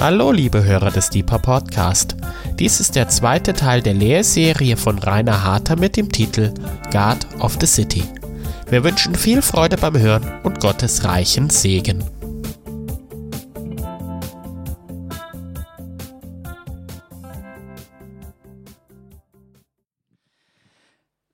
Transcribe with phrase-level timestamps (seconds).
[0.00, 2.16] Hallo liebe Hörer des Deeper Podcast.
[2.58, 6.54] Dies ist der zweite Teil der Lehrserie von Rainer Harter mit dem Titel
[6.90, 8.04] God of the City.
[8.70, 12.02] Wir wünschen viel Freude beim Hören und Gottes reichen Segen.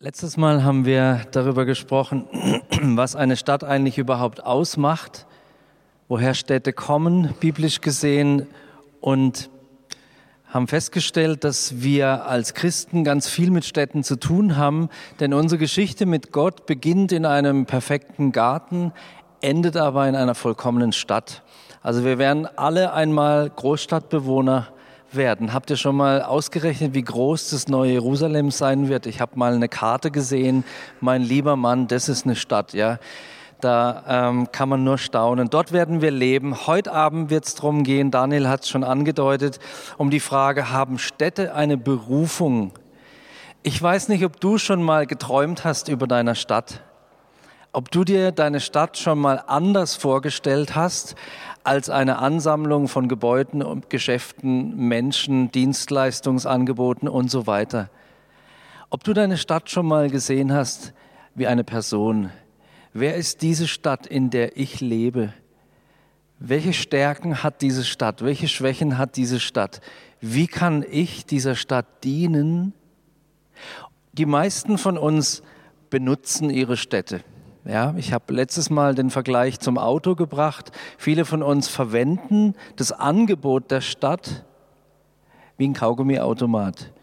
[0.00, 2.26] Letztes Mal haben wir darüber gesprochen,
[2.96, 5.24] was eine Stadt eigentlich überhaupt ausmacht
[6.08, 8.46] woher Städte kommen, biblisch gesehen,
[9.00, 9.50] und
[10.48, 14.88] haben festgestellt, dass wir als Christen ganz viel mit Städten zu tun haben,
[15.20, 18.92] denn unsere Geschichte mit Gott beginnt in einem perfekten Garten,
[19.40, 21.42] endet aber in einer vollkommenen Stadt.
[21.82, 24.68] Also wir werden alle einmal Großstadtbewohner
[25.12, 25.52] werden.
[25.52, 29.06] Habt ihr schon mal ausgerechnet, wie groß das neue Jerusalem sein wird?
[29.06, 30.64] Ich habe mal eine Karte gesehen.
[31.00, 32.98] Mein lieber Mann, das ist eine Stadt, ja.
[33.60, 35.48] Da ähm, kann man nur staunen.
[35.48, 36.66] Dort werden wir leben.
[36.66, 39.58] Heute Abend wird es darum gehen, Daniel hat es schon angedeutet,
[39.96, 42.72] um die Frage, haben Städte eine Berufung?
[43.62, 46.82] Ich weiß nicht, ob du schon mal geträumt hast über deine Stadt.
[47.72, 51.16] Ob du dir deine Stadt schon mal anders vorgestellt hast
[51.64, 57.90] als eine Ansammlung von Gebäuden und Geschäften, Menschen, Dienstleistungsangeboten und so weiter.
[58.88, 60.92] Ob du deine Stadt schon mal gesehen hast
[61.34, 62.30] wie eine Person,
[62.98, 65.34] Wer ist diese Stadt, in der ich lebe?
[66.38, 68.24] Welche Stärken hat diese Stadt?
[68.24, 69.82] Welche Schwächen hat diese Stadt?
[70.22, 72.72] Wie kann ich dieser Stadt dienen?
[74.14, 75.42] Die meisten von uns
[75.90, 77.20] benutzen ihre Städte.
[77.66, 80.72] Ja, ich habe letztes Mal den Vergleich zum Auto gebracht.
[80.96, 84.46] Viele von uns verwenden das Angebot der Stadt
[85.58, 86.94] wie ein Kaugummiautomat.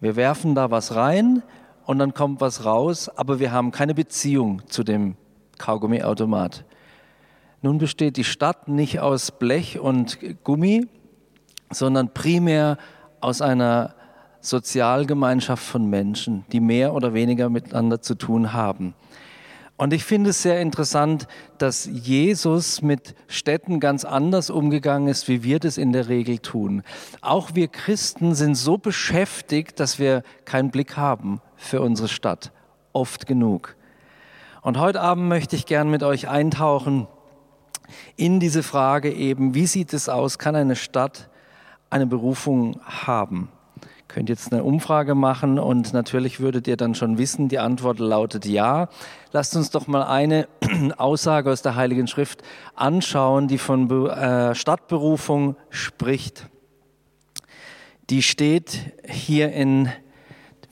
[0.00, 1.42] Wir werfen da was rein
[1.86, 5.16] und dann kommt was raus, aber wir haben keine Beziehung zu dem
[5.60, 6.64] Kaugummiautomat.
[7.62, 10.86] Nun besteht die Stadt nicht aus Blech und Gummi,
[11.70, 12.78] sondern primär
[13.20, 13.94] aus einer
[14.40, 18.94] Sozialgemeinschaft von Menschen, die mehr oder weniger miteinander zu tun haben.
[19.76, 21.26] Und ich finde es sehr interessant,
[21.58, 26.82] dass Jesus mit Städten ganz anders umgegangen ist, wie wir das in der Regel tun.
[27.22, 32.52] Auch wir Christen sind so beschäftigt, dass wir keinen Blick haben für unsere Stadt.
[32.92, 33.76] Oft genug.
[34.62, 37.06] Und heute Abend möchte ich gern mit euch eintauchen
[38.16, 41.30] in diese Frage eben, wie sieht es aus, kann eine Stadt
[41.88, 43.48] eine Berufung haben?
[43.80, 48.00] Ihr könnt jetzt eine Umfrage machen und natürlich würdet ihr dann schon wissen, die Antwort
[48.00, 48.88] lautet ja.
[49.32, 50.46] Lasst uns doch mal eine
[50.98, 52.42] Aussage aus der Heiligen Schrift
[52.74, 56.50] anschauen, die von äh, Stadtberufung spricht.
[58.10, 59.88] Die steht hier in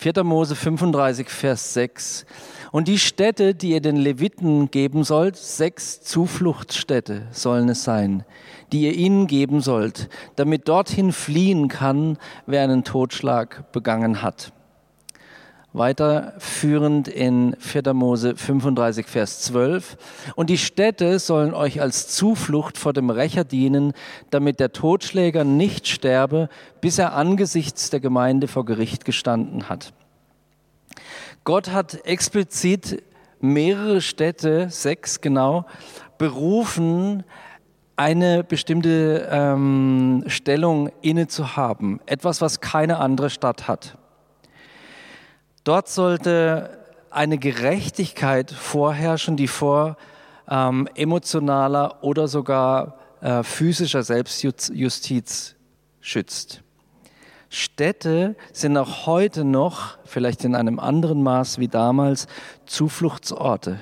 [0.00, 0.22] 4.
[0.22, 2.24] Mose 35, Vers 6.
[2.70, 8.24] Und die Städte, die ihr den Leviten geben sollt, sechs Zufluchtsstädte sollen es sein,
[8.70, 12.16] die ihr ihnen geben sollt, damit dorthin fliehen kann,
[12.46, 14.52] wer einen Totschlag begangen hat.
[15.78, 17.94] Weiterführend in 4.
[17.94, 19.96] Mose 35, Vers 12.
[20.34, 23.92] Und die Städte sollen euch als Zuflucht vor dem Rächer dienen,
[24.30, 26.48] damit der Totschläger nicht sterbe,
[26.80, 29.92] bis er angesichts der Gemeinde vor Gericht gestanden hat.
[31.44, 33.02] Gott hat explizit
[33.40, 35.64] mehrere Städte, sechs genau,
[36.18, 37.22] berufen,
[37.94, 42.00] eine bestimmte ähm, Stellung inne zu haben.
[42.06, 43.96] Etwas, was keine andere Stadt hat.
[45.64, 46.78] Dort sollte
[47.10, 49.96] eine Gerechtigkeit vorherrschen, die vor
[50.48, 55.56] ähm, emotionaler oder sogar äh, physischer Selbstjustiz
[56.00, 56.62] schützt.
[57.50, 62.26] Städte sind auch heute noch, vielleicht in einem anderen Maß wie damals,
[62.66, 63.78] Zufluchtsorte.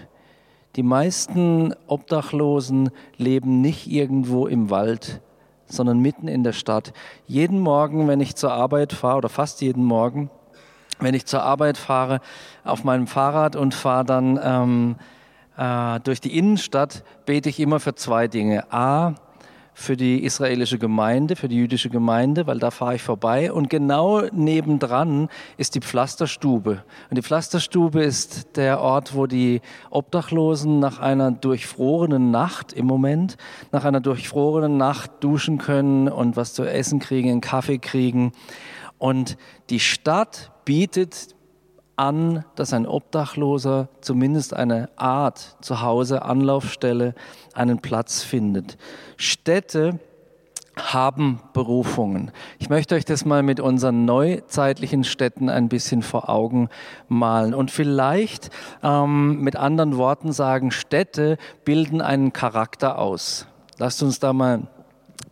[0.76, 5.20] Die meisten Obdachlosen leben nicht irgendwo im Wald,
[5.66, 6.92] sondern mitten in der Stadt.
[7.26, 10.30] Jeden Morgen, wenn ich zur Arbeit fahre, oder fast jeden Morgen,
[10.98, 12.20] wenn ich zur Arbeit fahre,
[12.64, 14.96] auf meinem Fahrrad und fahre dann ähm,
[15.56, 18.72] äh, durch die Innenstadt, bete ich immer für zwei Dinge.
[18.72, 19.14] A,
[19.78, 23.52] für die israelische Gemeinde, für die jüdische Gemeinde, weil da fahre ich vorbei.
[23.52, 25.28] Und genau nebendran
[25.58, 26.82] ist die Pflasterstube.
[27.10, 29.60] Und die Pflasterstube ist der Ort, wo die
[29.90, 33.36] Obdachlosen nach einer durchfrorenen Nacht im Moment,
[33.70, 38.32] nach einer durchfrorenen Nacht duschen können und was zu essen kriegen, einen Kaffee kriegen.
[38.96, 39.36] Und
[39.68, 41.34] die Stadt bietet
[41.96, 47.14] an, dass ein Obdachloser zumindest eine Art Zuhause, Anlaufstelle,
[47.54, 48.76] einen Platz findet.
[49.16, 49.98] Städte
[50.78, 52.32] haben Berufungen.
[52.58, 56.68] Ich möchte euch das mal mit unseren neuzeitlichen Städten ein bisschen vor Augen
[57.08, 58.50] malen und vielleicht
[58.82, 63.46] ähm, mit anderen Worten sagen, Städte bilden einen Charakter aus.
[63.78, 64.68] Lasst uns da mal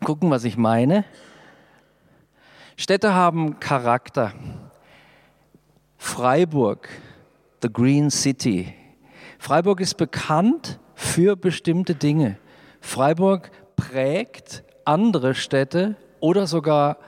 [0.03, 1.05] gucken, was ich meine.
[2.77, 4.33] Städte haben Charakter.
[6.05, 6.91] Freiburg,
[7.63, 8.73] the Green City.
[9.39, 12.37] Freiburg ist bekannt für bestimmte Dinge.
[12.81, 16.99] Freiburg prägt andere Städte oder sogar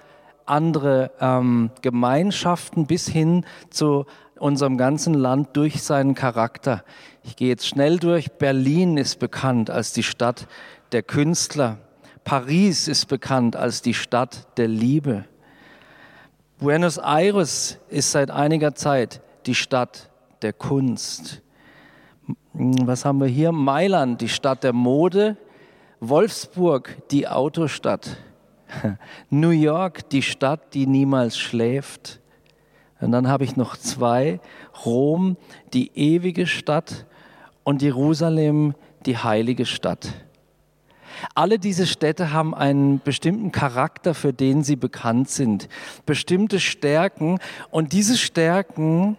[0.46, 4.06] andere ähm, Gemeinschaften bis hin zu
[4.40, 6.82] unserem ganzen Land durch seinen Charakter.
[7.22, 8.32] Ich gehe jetzt schnell durch.
[8.32, 10.48] Berlin ist bekannt als die Stadt
[10.92, 11.78] der Künstler.
[12.24, 15.26] Paris ist bekannt als die Stadt der Liebe.
[16.58, 20.08] Buenos Aires ist seit einiger Zeit die Stadt
[20.40, 21.42] der Kunst.
[22.54, 23.52] Was haben wir hier?
[23.52, 25.36] Mailand, die Stadt der Mode.
[26.00, 28.16] Wolfsburg, die Autostadt.
[29.28, 32.20] New York, die Stadt, die niemals schläft.
[33.02, 34.40] Und dann habe ich noch zwei.
[34.86, 35.36] Rom,
[35.74, 37.04] die ewige Stadt
[37.64, 38.74] und Jerusalem,
[39.04, 40.08] die heilige Stadt.
[41.34, 45.68] Alle diese Städte haben einen bestimmten Charakter, für den sie bekannt sind,
[46.04, 47.38] bestimmte Stärken.
[47.70, 49.16] Und diese Stärken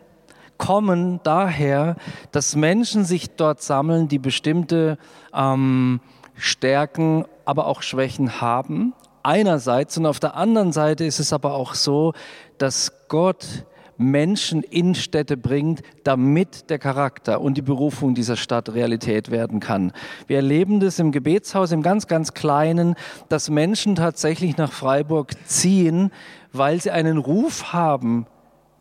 [0.57, 1.95] kommen daher,
[2.31, 4.97] dass Menschen sich dort sammeln, die bestimmte
[5.33, 5.99] ähm,
[6.35, 8.93] Stärken, aber auch Schwächen haben.
[9.23, 12.13] Einerseits und auf der anderen Seite ist es aber auch so,
[12.57, 13.65] dass Gott
[13.97, 19.91] Menschen in Städte bringt, damit der Charakter und die Berufung dieser Stadt Realität werden kann.
[20.27, 22.95] Wir erleben das im Gebetshaus im ganz, ganz Kleinen,
[23.29, 26.11] dass Menschen tatsächlich nach Freiburg ziehen,
[26.53, 28.27] weil sie einen Ruf haben,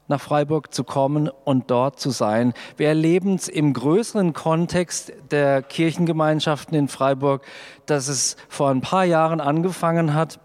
[0.08, 2.52] nach Freiburg zu kommen und dort zu sein.
[2.76, 7.42] Wir erleben es im größeren Kontext der Kirchengemeinschaften in Freiburg,
[7.86, 10.38] dass es vor ein paar Jahren angefangen hat,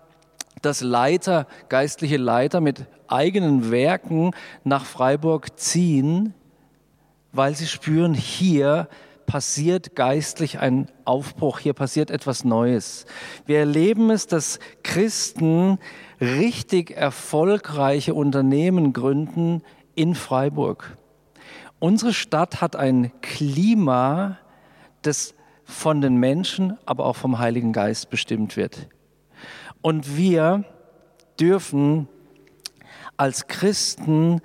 [0.61, 4.31] dass Leiter, geistliche Leiter mit eigenen Werken
[4.63, 6.33] nach Freiburg ziehen,
[7.31, 8.87] weil sie spüren, hier
[9.25, 13.05] passiert geistlich ein Aufbruch, hier passiert etwas Neues.
[13.45, 15.79] Wir erleben es, dass Christen
[16.19, 19.63] richtig erfolgreiche Unternehmen gründen
[19.95, 20.97] in Freiburg.
[21.79, 24.37] Unsere Stadt hat ein Klima,
[25.01, 28.89] das von den Menschen, aber auch vom Heiligen Geist bestimmt wird.
[29.81, 30.63] Und wir
[31.39, 32.07] dürfen
[33.17, 34.41] als Christen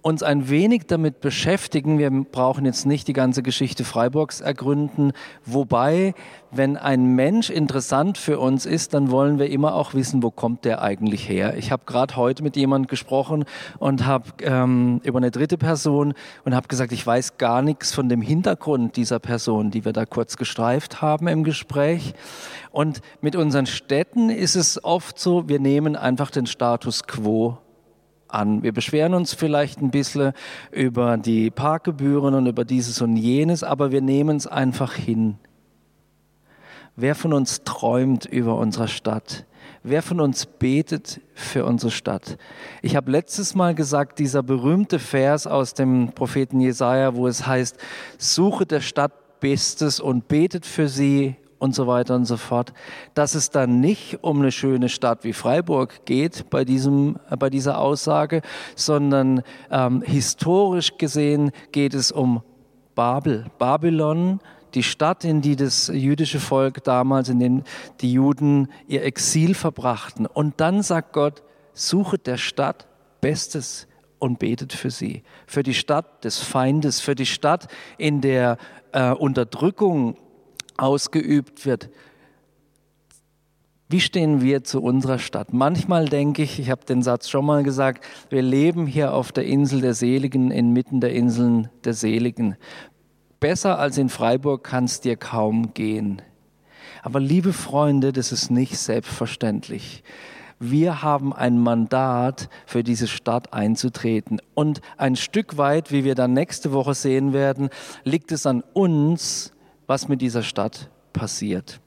[0.00, 1.98] uns ein wenig damit beschäftigen.
[1.98, 5.12] Wir brauchen jetzt nicht die ganze Geschichte Freiburgs ergründen.
[5.44, 6.14] Wobei,
[6.50, 10.64] wenn ein Mensch interessant für uns ist, dann wollen wir immer auch wissen, wo kommt
[10.64, 11.56] der eigentlich her.
[11.56, 13.44] Ich habe gerade heute mit jemandem gesprochen
[13.78, 18.08] und habe ähm, über eine dritte Person und habe gesagt, ich weiß gar nichts von
[18.08, 22.14] dem Hintergrund dieser Person, die wir da kurz gestreift haben im Gespräch.
[22.70, 27.58] Und mit unseren Städten ist es oft so, wir nehmen einfach den Status quo
[28.28, 28.62] an.
[28.62, 30.32] Wir beschweren uns vielleicht ein bisschen
[30.70, 35.36] über die Parkgebühren und über dieses und jenes, aber wir nehmen es einfach hin.
[36.96, 39.44] Wer von uns träumt über unsere Stadt?
[39.84, 42.36] Wer von uns betet für unsere Stadt?
[42.82, 47.76] Ich habe letztes Mal gesagt, dieser berühmte Vers aus dem Propheten Jesaja, wo es heißt:
[48.18, 52.72] Suche der Stadt Bestes und betet für sie und so weiter und so fort,
[53.14, 57.50] dass es dann nicht um eine schöne Stadt wie Freiburg geht bei, diesem, äh, bei
[57.50, 58.42] dieser Aussage,
[58.76, 62.42] sondern ähm, historisch gesehen geht es um
[62.94, 64.40] Babel, Babylon,
[64.74, 67.62] die Stadt, in die das jüdische Volk damals, in dem
[68.00, 70.26] die Juden ihr Exil verbrachten.
[70.26, 71.42] Und dann sagt Gott,
[71.72, 72.86] suchet der Stadt
[73.20, 78.58] Bestes und betet für sie, für die Stadt des Feindes, für die Stadt, in der
[78.92, 80.16] äh, Unterdrückung
[80.78, 81.90] ausgeübt wird.
[83.90, 85.54] Wie stehen wir zu unserer Stadt?
[85.54, 89.46] Manchmal denke ich, ich habe den Satz schon mal gesagt, wir leben hier auf der
[89.46, 92.56] Insel der Seligen, inmitten der Inseln der Seligen.
[93.40, 96.20] Besser als in Freiburg kann es dir kaum gehen.
[97.02, 100.02] Aber liebe Freunde, das ist nicht selbstverständlich.
[100.60, 104.40] Wir haben ein Mandat, für diese Stadt einzutreten.
[104.54, 107.70] Und ein Stück weit, wie wir dann nächste Woche sehen werden,
[108.04, 109.52] liegt es an uns,
[109.88, 111.80] was mit dieser Stadt passiert.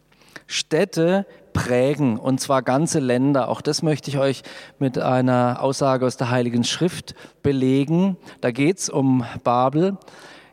[0.48, 3.48] Städte prägen, und zwar ganze Länder.
[3.48, 4.41] Auch das möchte ich euch
[4.79, 8.17] mit einer Aussage aus der Heiligen Schrift belegen.
[8.41, 9.98] Da geht es um Babel.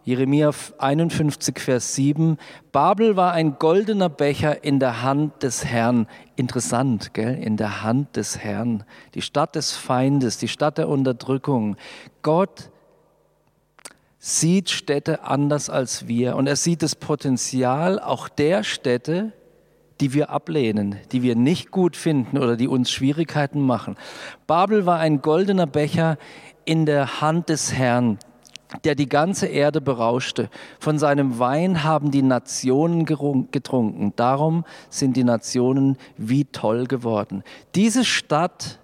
[0.04, 2.38] Jeremia 51, Vers 7.
[2.72, 6.06] Babel war ein goldener Becher in der Hand des Herrn.
[6.36, 7.34] Interessant, gell?
[7.34, 8.84] In der Hand des Herrn.
[9.14, 11.76] Die Stadt des Feindes, die Stadt der Unterdrückung.
[12.22, 12.70] Gott
[14.28, 19.32] sieht Städte anders als wir und er sieht das Potenzial auch der Städte,
[20.00, 23.96] die wir ablehnen, die wir nicht gut finden oder die uns Schwierigkeiten machen.
[24.46, 26.18] Babel war ein goldener Becher
[26.66, 28.18] in der Hand des Herrn.
[28.84, 30.50] der die ganze Erde berauschte.
[30.78, 34.12] Von seinem Wein haben die Nationen getrunken.
[34.14, 37.44] Darum sind die Nationen wie toll geworden.
[37.74, 38.78] Diese Stadt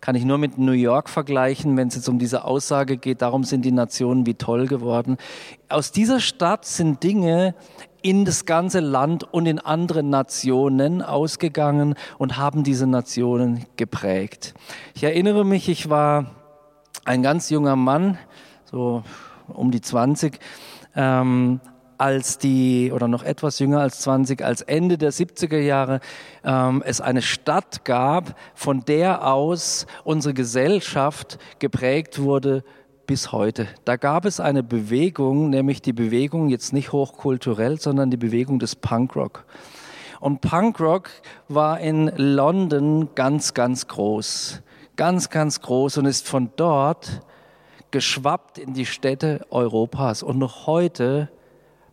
[0.00, 3.44] kann ich nur mit New York vergleichen, wenn es jetzt um diese Aussage geht, darum
[3.44, 5.18] sind die Nationen wie toll geworden.
[5.68, 7.54] Aus dieser Stadt sind Dinge
[8.02, 14.54] in das ganze Land und in andere Nationen ausgegangen und haben diese Nationen geprägt.
[14.94, 16.30] Ich erinnere mich, ich war
[17.04, 18.18] ein ganz junger Mann,
[18.64, 19.02] so
[19.48, 20.38] um die 20,
[20.96, 21.60] ähm,
[22.00, 26.00] als die, oder noch etwas jünger als 20, als Ende der 70er Jahre
[26.42, 32.64] ähm, es eine Stadt gab, von der aus unsere Gesellschaft geprägt wurde
[33.06, 33.68] bis heute.
[33.84, 38.76] Da gab es eine Bewegung, nämlich die Bewegung jetzt nicht hochkulturell, sondern die Bewegung des
[38.76, 39.44] Punkrock.
[40.20, 41.10] Und Punkrock
[41.48, 44.62] war in London ganz, ganz groß.
[44.96, 47.20] Ganz, ganz groß und ist von dort
[47.90, 50.22] geschwappt in die Städte Europas.
[50.22, 51.28] Und noch heute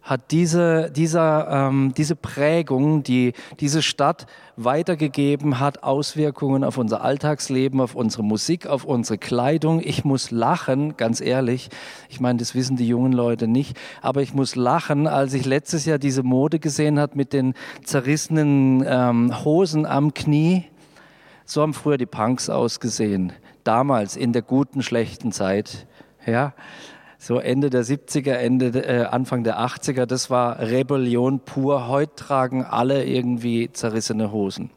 [0.07, 7.81] hat diese, dieser, ähm, diese Prägung, die diese Stadt weitergegeben hat, Auswirkungen auf unser Alltagsleben,
[7.81, 9.81] auf unsere Musik, auf unsere Kleidung.
[9.83, 11.69] Ich muss lachen, ganz ehrlich.
[12.07, 15.83] Ich meine, das wissen die jungen Leute nicht, aber ich muss lachen, als ich letztes
[15.83, 20.63] Jahr diese Mode gesehen hat mit den zerrissenen ähm, Hosen am Knie.
[21.43, 23.33] So haben früher die Punks ausgesehen.
[23.65, 25.85] Damals in der guten, schlechten Zeit.
[26.25, 26.53] Ja
[27.17, 31.87] so Ende der 70er, Ende, äh, Anfang der 80er, das war Rebellion pur.
[31.87, 34.69] Heute tragen alle irgendwie zerrissene Hosen.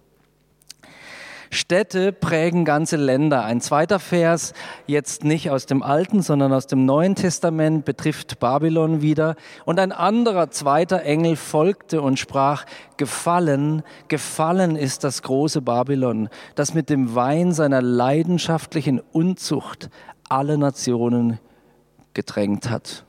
[1.52, 3.44] Städte prägen ganze Länder.
[3.44, 4.54] Ein zweiter Vers,
[4.86, 9.34] jetzt nicht aus dem Alten, sondern aus dem Neuen Testament, betrifft Babylon wieder.
[9.64, 12.66] Und ein anderer zweiter Engel folgte und sprach,
[12.96, 19.90] gefallen, gefallen ist das große Babylon, das mit dem Wein seiner leidenschaftlichen Unzucht
[20.28, 21.40] alle Nationen
[22.14, 23.04] gedrängt hat.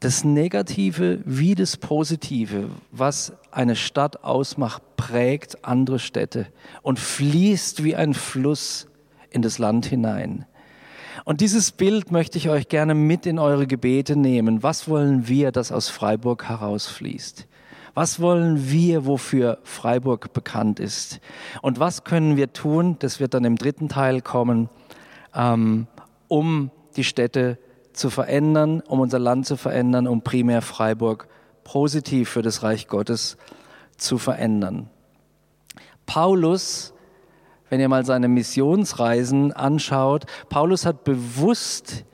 [0.00, 6.46] Das Negative wie das Positive, was eine Stadt ausmacht, prägt andere Städte
[6.80, 8.86] und fließt wie ein Fluss
[9.28, 10.46] in das Land hinein.
[11.26, 14.62] Und dieses Bild möchte ich euch gerne mit in eure Gebete nehmen.
[14.62, 17.46] Was wollen wir, das aus Freiburg herausfließt?
[17.92, 21.20] Was wollen wir, wofür Freiburg bekannt ist?
[21.60, 24.70] Und was können wir tun, das wird dann im dritten Teil kommen,
[25.34, 25.88] ähm,
[26.28, 27.58] um die Städte
[27.92, 31.28] zu verändern, um unser Land zu verändern, um primär Freiburg
[31.64, 33.36] positiv für das Reich Gottes
[33.96, 34.88] zu verändern.
[36.06, 36.94] Paulus,
[37.68, 42.04] wenn ihr mal seine Missionsreisen anschaut, Paulus hat bewusst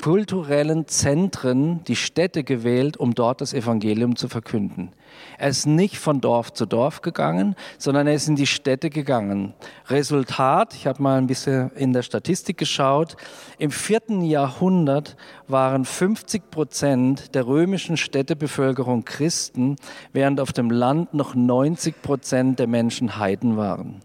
[0.00, 4.92] kulturellen Zentren, die Städte gewählt, um dort das Evangelium zu verkünden.
[5.38, 9.54] Er ist nicht von Dorf zu Dorf gegangen, sondern er ist in die Städte gegangen.
[9.88, 13.16] Resultat, ich habe mal ein bisschen in der Statistik geschaut,
[13.58, 19.76] im vierten Jahrhundert waren 50 Prozent der römischen Städtebevölkerung Christen,
[20.12, 24.00] während auf dem Land noch 90 Prozent der Menschen Heiden waren.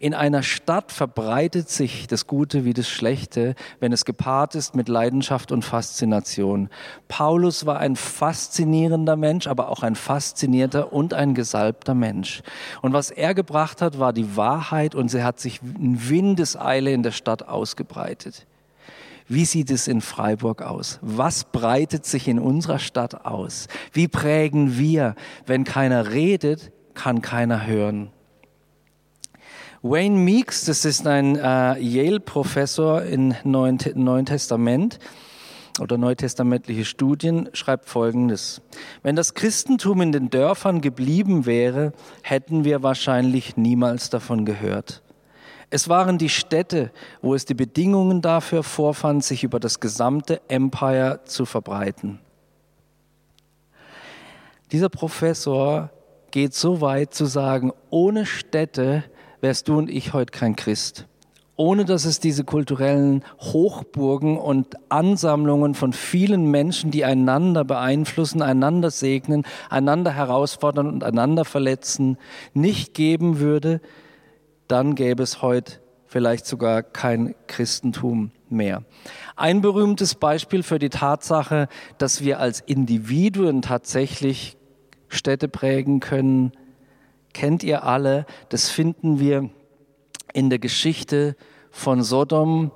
[0.00, 4.88] In einer Stadt verbreitet sich das Gute wie das Schlechte, wenn es gepaart ist mit
[4.88, 6.68] Leidenschaft und Faszination.
[7.08, 12.42] Paulus war ein faszinierender Mensch, aber auch ein faszinierter und ein gesalbter Mensch.
[12.80, 17.02] Und was er gebracht hat, war die Wahrheit und sie hat sich in Windeseile in
[17.02, 18.46] der Stadt ausgebreitet.
[19.26, 21.00] Wie sieht es in Freiburg aus?
[21.02, 23.66] Was breitet sich in unserer Stadt aus?
[23.92, 25.16] Wie prägen wir?
[25.44, 28.10] Wenn keiner redet, kann keiner hören.
[29.82, 34.98] Wayne Meeks, das ist ein äh, Yale-Professor im Neuen, Neuen Testament
[35.78, 38.60] oder neutestamentliche Studien, schreibt Folgendes.
[39.04, 41.92] Wenn das Christentum in den Dörfern geblieben wäre,
[42.22, 45.02] hätten wir wahrscheinlich niemals davon gehört.
[45.70, 46.90] Es waren die Städte,
[47.22, 52.18] wo es die Bedingungen dafür vorfand, sich über das gesamte Empire zu verbreiten.
[54.72, 55.90] Dieser Professor
[56.32, 59.04] geht so weit zu sagen, ohne Städte
[59.40, 61.06] wärst du und ich heute kein Christ.
[61.56, 68.92] Ohne dass es diese kulturellen Hochburgen und Ansammlungen von vielen Menschen, die einander beeinflussen, einander
[68.92, 72.16] segnen, einander herausfordern und einander verletzen,
[72.54, 73.80] nicht geben würde,
[74.68, 78.82] dann gäbe es heute vielleicht sogar kein Christentum mehr.
[79.36, 81.68] Ein berühmtes Beispiel für die Tatsache,
[81.98, 84.56] dass wir als Individuen tatsächlich
[85.08, 86.52] Städte prägen können,
[87.38, 89.48] kennt ihr alle, das finden wir
[90.32, 91.36] in der Geschichte
[91.70, 92.72] von Sodom,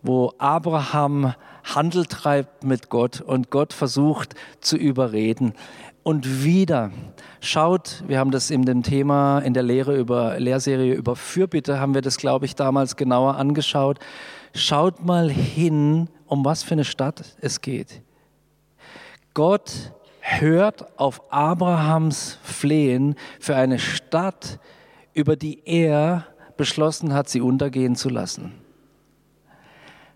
[0.00, 5.52] wo Abraham Handel treibt mit Gott und Gott versucht zu überreden.
[6.04, 6.90] Und wieder
[7.40, 11.92] schaut, wir haben das in dem Thema, in der Lehre über, Lehrserie über Fürbitte, haben
[11.92, 13.98] wir das, glaube ich, damals genauer angeschaut.
[14.54, 18.00] Schaut mal hin, um was für eine Stadt es geht.
[19.34, 19.92] Gott
[20.40, 24.58] hört auf Abrahams Flehen für eine Stadt,
[25.14, 28.54] über die er beschlossen hat, sie untergehen zu lassen.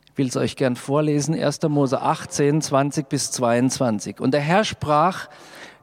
[0.07, 1.63] Ich will es euch gern vorlesen, 1.
[1.69, 4.21] Mose 18, 20 bis 22.
[4.21, 5.29] Und der Herr sprach,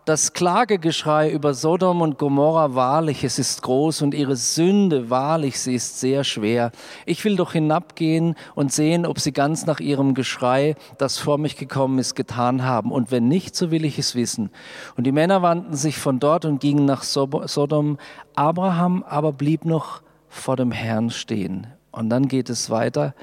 [0.06, 5.76] das Klagegeschrei über Sodom und Gomorra wahrlich, es ist groß und ihre Sünde wahrlich, sie
[5.76, 6.72] ist sehr schwer.
[7.06, 11.56] Ich will doch hinabgehen und sehen, ob sie ganz nach ihrem Geschrei, das vor mich
[11.56, 12.92] gekommen ist, getan haben.
[12.92, 14.50] Und wenn nicht, so will ich es wissen.
[14.98, 17.98] Und die Männer wandten sich von dort und gingen nach Sodom.
[18.36, 21.68] Abraham aber blieb noch vor dem Herrn stehen.
[21.92, 23.14] Und dann geht es weiter.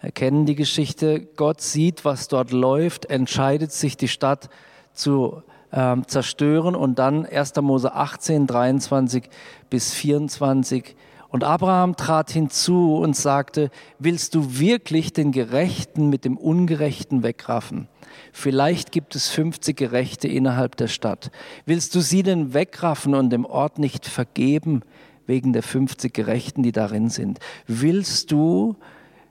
[0.00, 1.20] Wir kennen die Geschichte.
[1.36, 4.48] Gott sieht, was dort läuft, entscheidet sich, die Stadt
[4.94, 5.42] zu
[5.72, 6.74] ähm, zerstören.
[6.74, 7.56] Und dann 1.
[7.60, 9.28] Mose 18, 23
[9.70, 10.96] bis 24.
[11.28, 17.88] Und Abraham trat hinzu und sagte, willst du wirklich den Gerechten mit dem Ungerechten wegraffen?
[18.32, 21.30] Vielleicht gibt es 50 Gerechte innerhalb der Stadt.
[21.64, 24.82] Willst du sie denn wegraffen und dem Ort nicht vergeben
[25.26, 27.38] wegen der 50 Gerechten, die darin sind?
[27.66, 28.76] Willst du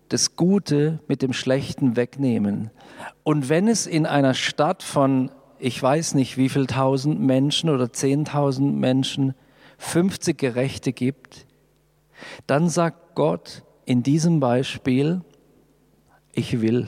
[0.10, 2.70] das Gute mit dem Schlechten wegnehmen?
[3.24, 5.32] Und wenn es in einer Stadt von
[5.66, 9.34] ich weiß nicht, wie viel tausend Menschen oder zehntausend Menschen
[9.80, 11.48] 50 Gerechte gibt,
[12.46, 15.22] dann sagt Gott in diesem Beispiel,
[16.34, 16.88] ich will.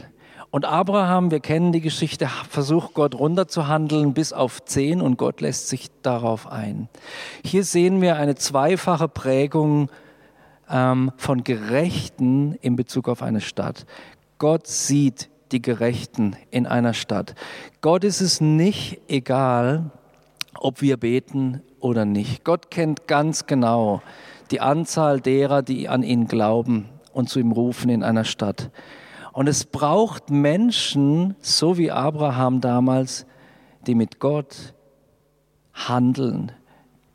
[0.52, 5.70] Und Abraham, wir kennen die Geschichte, versucht Gott runterzuhandeln bis auf zehn und Gott lässt
[5.70, 6.88] sich darauf ein.
[7.44, 9.90] Hier sehen wir eine zweifache Prägung
[10.70, 13.88] ähm, von Gerechten in Bezug auf eine Stadt.
[14.38, 17.36] Gott sieht die Gerechten in einer Stadt.
[17.82, 19.92] Gott ist es nicht egal,
[20.60, 22.44] ob wir beten oder nicht.
[22.44, 24.02] Gott kennt ganz genau
[24.52, 28.72] die Anzahl derer, die an ihn glauben und zu ihm rufen in einer Stadt.
[29.34, 33.26] Und es braucht Menschen, so wie Abraham damals,
[33.86, 34.74] die mit Gott
[35.74, 36.52] handeln,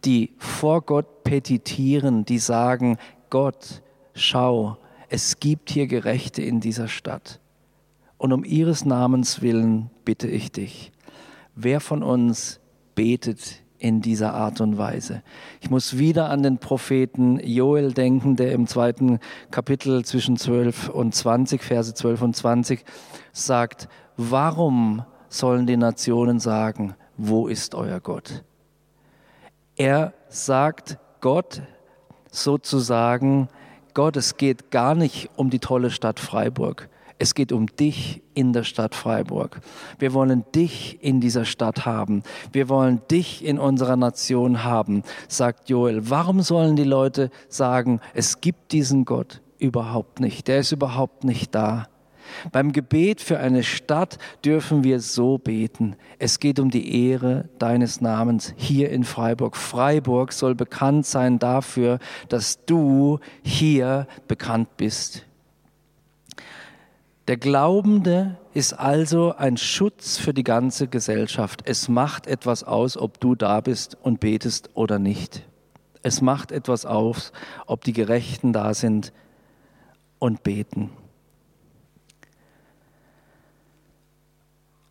[0.05, 2.97] die vor Gott petitieren, die sagen,
[3.31, 3.83] Gott,
[4.15, 4.77] schau,
[5.09, 7.41] es gibt hier Gerechte in dieser Stadt.
[8.23, 10.93] Und um ihres Namens willen bitte ich dich,
[11.57, 12.61] wer von uns
[12.95, 15.25] betet in dieser Art und Weise.
[15.61, 19.19] Ich muss wieder an den Propheten Joel denken, der im zweiten
[19.51, 22.85] Kapitel zwischen 12 und 20, Verse 12 und 20
[23.33, 28.45] sagt, warum sollen die Nationen sagen, wo ist euer Gott?
[29.75, 31.63] Er sagt Gott
[32.31, 33.49] sozusagen,
[33.95, 36.89] Gott, es geht gar nicht um die tolle Stadt Freiburg.
[37.23, 39.61] Es geht um dich in der Stadt Freiburg.
[40.01, 42.25] Wir wollen dich in dieser Stadt haben.
[42.51, 46.11] Wir wollen dich in unserer Nation haben, sagt Joel.
[46.11, 50.49] Warum sollen die Leute sagen, es gibt diesen Gott überhaupt nicht?
[50.49, 51.87] Der ist überhaupt nicht da.
[52.51, 55.95] Beim Gebet für eine Stadt dürfen wir so beten.
[56.19, 59.57] Es geht um die Ehre deines Namens hier in Freiburg.
[59.57, 65.25] Freiburg soll bekannt sein dafür, dass du hier bekannt bist.
[67.29, 71.63] Der Glaubende ist also ein Schutz für die ganze Gesellschaft.
[71.67, 75.43] Es macht etwas aus, ob du da bist und betest oder nicht.
[76.03, 77.33] Es macht etwas aus,
[77.67, 79.13] ob die Gerechten da sind
[80.19, 80.91] und beten.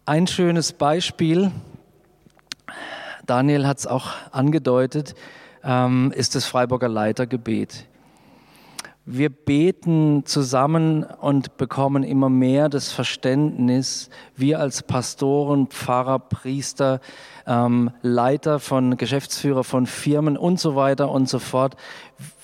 [0.06, 1.52] Ein schönes Beispiel,
[3.26, 5.16] Daniel hat es auch angedeutet,
[5.64, 7.88] ähm, ist das Freiburger Leitergebet.
[9.06, 17.00] Wir beten zusammen und bekommen immer mehr das Verständnis, wir als Pastoren, Pfarrer, Priester,
[17.48, 21.78] ähm, Leiter von Geschäftsführer von Firmen und so weiter und so fort.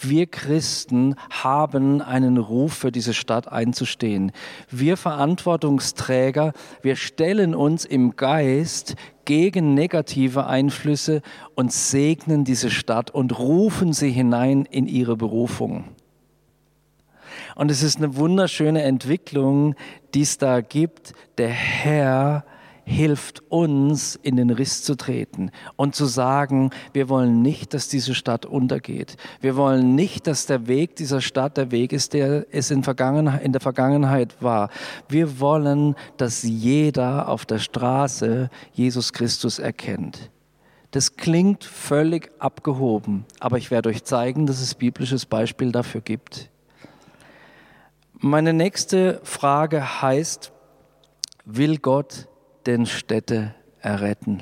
[0.02, 4.32] Wir Christen haben einen Ruf für diese Stadt einzustehen.
[4.72, 11.22] Wir Verantwortungsträger, wir stellen uns im Geist gegen negative Einflüsse
[11.54, 15.84] und segnen diese Stadt und rufen sie hinein in ihre Berufung.
[17.58, 19.74] Und es ist eine wunderschöne Entwicklung,
[20.14, 21.14] die es da gibt.
[21.40, 22.46] Der Herr
[22.86, 28.14] hilft uns, in den Riss zu treten und zu sagen, wir wollen nicht, dass diese
[28.14, 29.18] Stadt untergeht.
[29.42, 33.52] Wir wollen nicht, dass der Weg dieser Stadt der Weg ist, der es in, in
[33.54, 34.70] der Vergangenheit war.
[35.10, 40.30] Wir wollen, dass jeder auf der Straße Jesus Christus erkennt.
[40.92, 46.52] Das klingt völlig abgehoben, aber ich werde euch zeigen, dass es biblisches Beispiel dafür gibt.
[48.20, 50.52] Meine nächste Frage heißt,
[51.46, 52.28] will Gott
[52.66, 54.42] denn Städte erretten?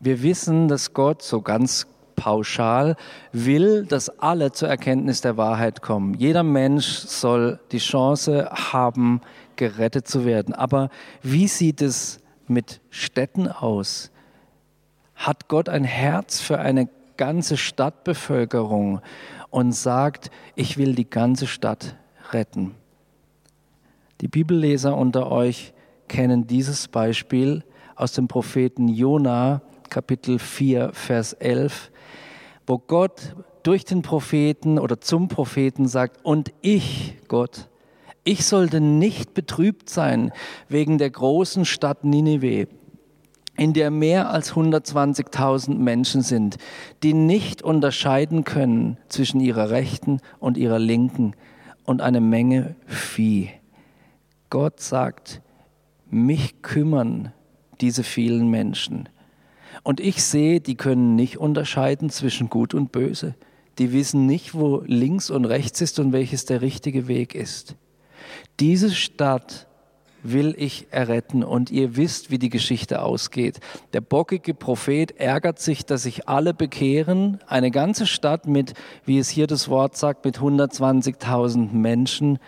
[0.00, 2.96] Wir wissen, dass Gott so ganz pauschal,
[3.32, 6.14] will, dass alle zur Erkenntnis der Wahrheit kommen.
[6.14, 9.20] Jeder Mensch soll die Chance haben,
[9.56, 10.54] gerettet zu werden.
[10.54, 10.88] Aber
[11.22, 14.10] wie sieht es mit Städten aus?
[15.14, 19.02] Hat Gott ein Herz für eine ganze Stadtbevölkerung
[19.50, 21.96] und sagt, ich will die ganze Stadt
[22.32, 22.74] retten?
[24.22, 25.74] Die Bibelleser unter euch
[26.08, 27.64] kennen dieses Beispiel
[27.96, 31.90] aus dem Propheten Jona, Kapitel 4, Vers 11,
[32.66, 37.68] wo Gott durch den Propheten oder zum Propheten sagt, und ich, Gott,
[38.24, 40.32] ich sollte nicht betrübt sein
[40.68, 42.68] wegen der großen Stadt Ninive,
[43.56, 46.56] in der mehr als 120.000 Menschen sind,
[47.02, 51.34] die nicht unterscheiden können zwischen ihrer rechten und ihrer linken
[51.84, 53.50] und eine Menge Vieh.
[54.50, 55.40] Gott sagt,
[56.08, 57.32] mich kümmern
[57.80, 59.08] diese vielen Menschen.
[59.82, 63.34] Und ich sehe, die können nicht unterscheiden zwischen Gut und Böse.
[63.78, 67.76] Die wissen nicht, wo links und rechts ist und welches der richtige Weg ist.
[68.58, 69.66] Diese Stadt
[70.22, 73.60] will ich erretten und ihr wisst, wie die Geschichte ausgeht.
[73.92, 77.38] Der bockige Prophet ärgert sich, dass sich alle bekehren.
[77.46, 82.38] Eine ganze Stadt mit, wie es hier das Wort sagt, mit 120.000 Menschen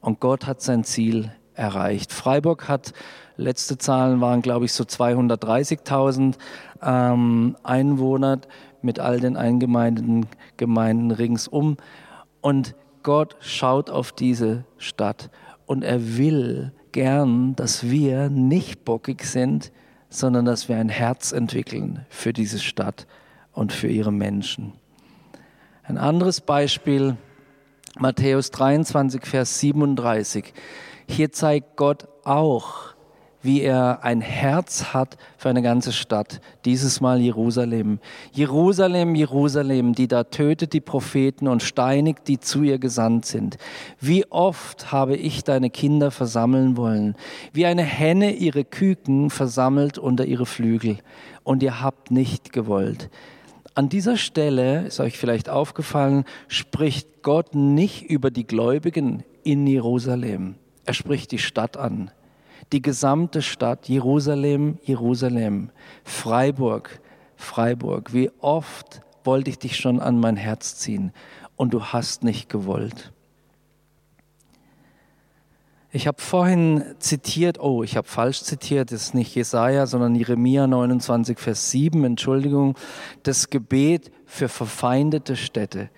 [0.00, 2.12] und Gott hat sein Ziel erreicht.
[2.12, 2.92] Freiburg hat
[3.38, 6.34] Letzte Zahlen waren, glaube ich, so 230.000
[6.82, 8.40] ähm, Einwohner
[8.82, 11.76] mit all den eingemeindeten Gemeinden ringsum.
[12.40, 15.30] Und Gott schaut auf diese Stadt
[15.66, 19.70] und er will gern, dass wir nicht bockig sind,
[20.08, 23.06] sondern dass wir ein Herz entwickeln für diese Stadt
[23.52, 24.72] und für ihre Menschen.
[25.84, 27.16] Ein anderes Beispiel,
[28.00, 30.52] Matthäus 23, Vers 37.
[31.08, 32.94] Hier zeigt Gott auch,
[33.42, 37.98] wie er ein Herz hat für eine ganze Stadt, dieses Mal Jerusalem.
[38.32, 43.56] Jerusalem, Jerusalem, die da tötet die Propheten und steinigt, die zu ihr gesandt sind.
[44.00, 47.16] Wie oft habe ich deine Kinder versammeln wollen,
[47.52, 50.98] wie eine Henne ihre Küken versammelt unter ihre Flügel,
[51.42, 53.08] und ihr habt nicht gewollt.
[53.74, 60.56] An dieser Stelle, ist euch vielleicht aufgefallen, spricht Gott nicht über die Gläubigen in Jerusalem.
[60.88, 62.10] Er spricht die Stadt an
[62.72, 65.68] die gesamte Stadt, Jerusalem, Jerusalem,
[66.02, 67.00] Freiburg,
[67.36, 68.14] Freiburg.
[68.14, 71.12] Wie oft wollte ich dich schon an mein Herz ziehen
[71.56, 73.12] und du hast nicht gewollt.
[75.90, 80.66] Ich habe vorhin zitiert, oh, ich habe falsch zitiert, das ist nicht Jesaja, sondern Jeremia
[80.66, 82.76] 29, Vers 7, Entschuldigung,
[83.24, 85.90] das Gebet für verfeindete Städte.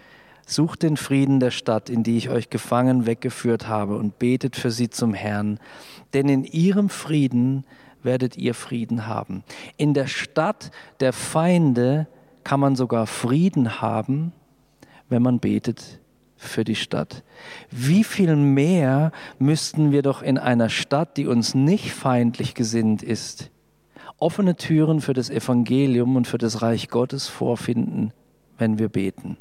[0.51, 4.73] Sucht den Frieden der Stadt, in die ich euch gefangen weggeführt habe, und betet für
[4.73, 5.61] sie zum Herrn.
[6.13, 7.65] Denn in ihrem Frieden
[8.03, 9.45] werdet ihr Frieden haben.
[9.77, 12.09] In der Stadt der Feinde
[12.43, 14.33] kann man sogar Frieden haben,
[15.09, 16.01] wenn man betet
[16.35, 17.23] für die Stadt.
[17.71, 23.53] Wie viel mehr müssten wir doch in einer Stadt, die uns nicht feindlich gesinnt ist,
[24.19, 28.13] offene Türen für das Evangelium und für das Reich Gottes vorfinden,
[28.59, 29.37] wenn wir beten.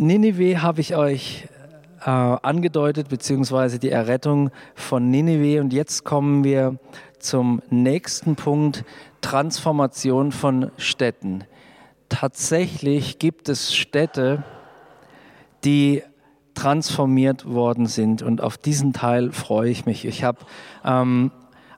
[0.00, 1.48] Ninive habe ich euch
[2.00, 5.60] äh, angedeutet, beziehungsweise die Errettung von Ninive.
[5.60, 6.78] Und jetzt kommen wir
[7.18, 8.84] zum nächsten Punkt,
[9.22, 11.42] Transformation von Städten.
[12.08, 14.44] Tatsächlich gibt es Städte,
[15.64, 16.04] die
[16.54, 18.22] transformiert worden sind.
[18.22, 20.04] Und auf diesen Teil freue ich mich.
[20.04, 20.38] Ich habe
[20.84, 21.32] ähm,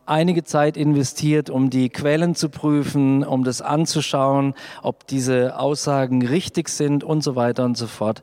[0.07, 6.69] einige Zeit investiert, um die Quellen zu prüfen, um das anzuschauen, ob diese Aussagen richtig
[6.69, 8.23] sind und so weiter und so fort.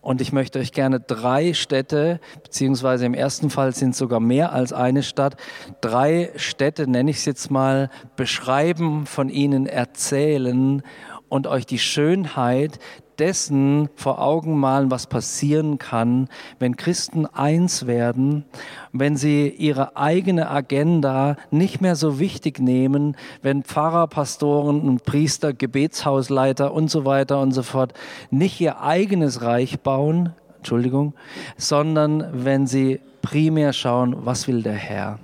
[0.00, 4.72] Und ich möchte euch gerne drei Städte, beziehungsweise im ersten Fall sind sogar mehr als
[4.72, 5.36] eine Stadt,
[5.80, 10.82] drei Städte, nenne ich es jetzt mal, beschreiben, von ihnen erzählen
[11.28, 12.78] und euch die Schönheit
[13.20, 16.28] dessen vor Augen malen, was passieren kann,
[16.58, 18.44] wenn Christen eins werden,
[18.92, 25.52] wenn sie ihre eigene Agenda nicht mehr so wichtig nehmen, wenn Pfarrer, Pastoren und Priester,
[25.52, 27.92] Gebetshausleiter und so weiter und so fort
[28.30, 31.14] nicht ihr eigenes Reich bauen, Entschuldigung,
[31.56, 35.18] sondern wenn sie primär schauen, was will der Herr.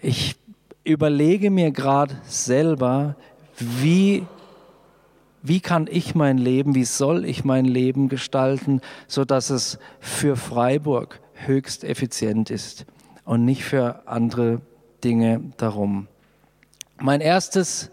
[0.00, 0.36] Ich
[0.84, 3.16] überlege mir gerade selber,
[3.58, 4.24] wie
[5.48, 10.36] wie kann ich mein Leben, wie soll ich mein Leben gestalten, so dass es für
[10.36, 12.86] Freiburg höchst effizient ist
[13.24, 14.60] und nicht für andere
[15.04, 16.08] Dinge darum.
[16.98, 17.90] Mein erstes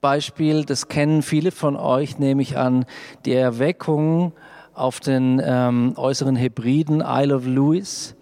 [0.00, 2.86] Beispiel, das kennen viele von euch, nehme ich an,
[3.24, 4.32] die Erweckung
[4.72, 8.14] auf den ähm, äußeren Hebriden Isle of Lewis.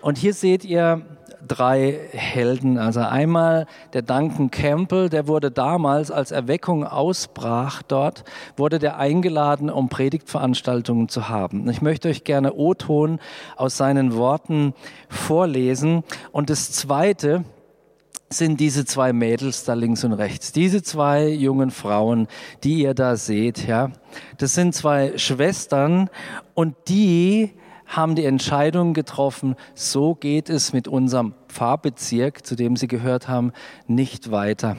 [0.00, 1.15] Und hier seht ihr
[1.46, 2.78] drei Helden.
[2.78, 8.24] Also einmal der Duncan Campbell, der wurde damals, als Erweckung ausbrach dort,
[8.56, 11.68] wurde der eingeladen, um Predigtveranstaltungen zu haben.
[11.70, 13.20] Ich möchte euch gerne O-Ton
[13.56, 14.74] aus seinen Worten
[15.08, 16.04] vorlesen.
[16.32, 17.44] Und das Zweite,
[18.28, 20.52] sind diese zwei Mädels da links und rechts.
[20.52, 22.26] Diese zwei jungen Frauen,
[22.64, 23.92] die ihr da seht, ja.
[24.38, 26.10] Das sind zwei Schwestern
[26.54, 27.52] und die
[27.86, 33.52] haben die Entscheidung getroffen, so geht es mit unserem Pfarrbezirk, zu dem sie gehört haben,
[33.86, 34.76] nicht weiter.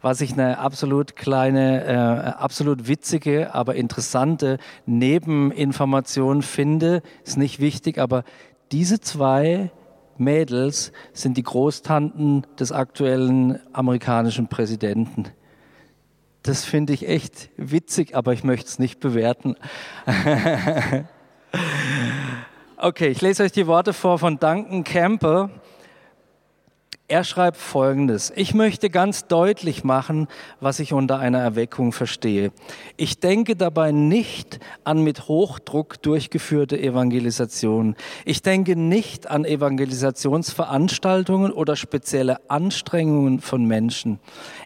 [0.00, 7.98] Was ich eine absolut kleine, äh, absolut witzige, aber interessante Nebeninformation finde, ist nicht wichtig,
[7.98, 8.24] aber
[8.72, 9.70] diese zwei
[10.18, 15.26] Mädels sind die Großtanten des aktuellen amerikanischen Präsidenten.
[16.42, 19.54] Das finde ich echt witzig, aber ich möchte es nicht bewerten.
[22.82, 25.50] okay, ich lese euch die Worte vor von Duncan Campbell.
[27.06, 28.32] Er schreibt Folgendes.
[28.34, 30.28] Ich möchte ganz deutlich machen,
[30.60, 32.52] was ich unter einer Erweckung verstehe.
[32.96, 37.94] Ich denke dabei nicht an mit Hochdruck durchgeführte Evangelisation.
[38.24, 44.18] Ich denke nicht an Evangelisationsveranstaltungen oder spezielle Anstrengungen von Menschen.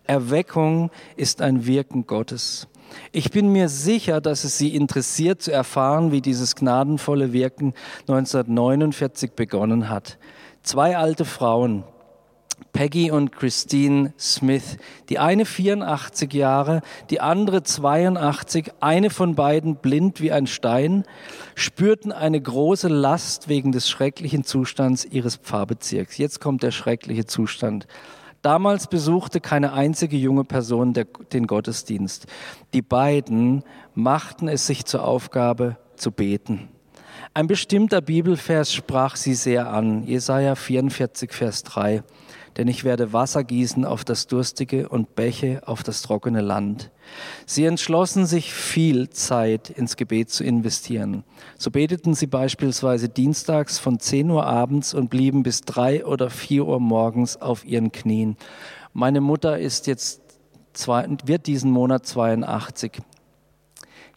[0.05, 2.69] Erweckung ist ein Wirken Gottes.
[3.13, 7.75] Ich bin mir sicher, dass es Sie interessiert zu erfahren, wie dieses gnadenvolle Wirken
[8.09, 10.19] 1949 begonnen hat.
[10.63, 11.85] Zwei alte Frauen,
[12.73, 14.77] Peggy und Christine Smith.
[15.09, 21.05] Die eine 84 Jahre, die andere 82, eine von beiden blind wie ein Stein,
[21.55, 26.19] spürten eine große Last wegen des schrecklichen Zustands ihres Pfarrbezirks.
[26.19, 27.87] Jetzt kommt der schreckliche Zustand.
[28.47, 30.93] Damals besuchte keine einzige junge Person
[31.33, 32.27] den Gottesdienst.
[32.75, 33.65] Die beiden
[33.97, 36.69] machten es sich zur Aufgabe zu beten.
[37.35, 40.05] Ein bestimmter Bibelvers sprach sie sehr an.
[40.05, 42.05] Jesaja 44, Vers 3
[42.57, 46.91] denn ich werde Wasser gießen auf das durstige und Bäche auf das trockene Land.
[47.45, 51.25] Sie entschlossen sich viel Zeit ins Gebet zu investieren.
[51.59, 56.67] So beteten sie beispielsweise dienstags von 10 Uhr abends und blieben bis 3 oder 4
[56.67, 58.37] Uhr morgens auf ihren Knien.
[58.93, 60.23] Meine Mutter ist jetzt
[60.73, 63.01] zwei, wird diesen Monat 82.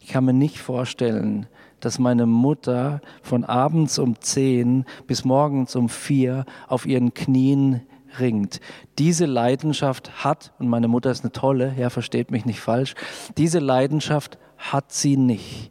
[0.00, 1.46] Ich kann mir nicht vorstellen,
[1.80, 7.82] dass meine Mutter von abends um 10 bis morgens um 4 auf ihren Knien
[8.18, 8.60] ringt.
[8.98, 12.94] Diese Leidenschaft hat, und meine Mutter ist eine tolle, ja, versteht mich nicht falsch,
[13.36, 15.70] diese Leidenschaft hat sie nicht.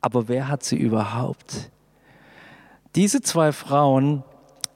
[0.00, 1.70] Aber wer hat sie überhaupt?
[2.94, 4.22] Diese zwei Frauen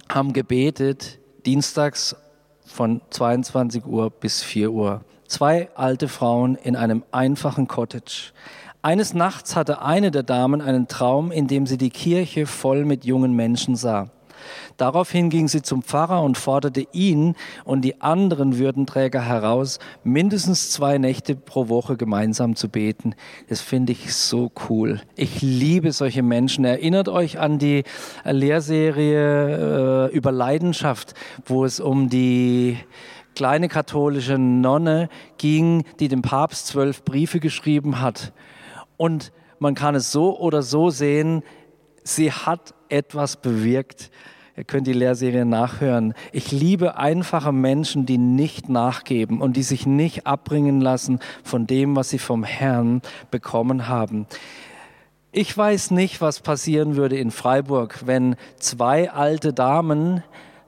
[0.09, 2.17] haben gebetet, dienstags
[2.65, 5.05] von 22 Uhr bis 4 Uhr.
[5.27, 8.33] Zwei alte Frauen in einem einfachen Cottage.
[8.81, 13.05] Eines Nachts hatte eine der Damen einen Traum, in dem sie die Kirche voll mit
[13.05, 14.11] jungen Menschen sah.
[14.77, 17.35] Daraufhin ging sie zum Pfarrer und forderte ihn
[17.65, 23.15] und die anderen Würdenträger heraus, mindestens zwei Nächte pro Woche gemeinsam zu beten.
[23.49, 25.01] Das finde ich so cool.
[25.17, 26.65] Ich liebe solche Menschen.
[26.65, 27.85] Erinnert euch an die
[28.25, 32.79] Lehrserie äh, über Leidenschaft, wo es um die
[33.35, 38.33] kleine katholische Nonne ging, die dem Papst zwölf Briefe geschrieben hat.
[38.97, 41.43] Und man kann es so oder so sehen,
[42.03, 44.11] sie hat etwas bewirkt.
[44.59, 46.15] Ihr könnt die Lehrserie nachhören.
[46.33, 51.95] Ich liebe einfache Menschen, die nicht nachgeben und die sich nicht abbringen lassen von dem,
[51.95, 54.27] was sie vom Herrn bekommen haben.
[55.31, 60.25] Ich weiß nicht, was passieren würde in Freiburg, wenn zwei alte Damen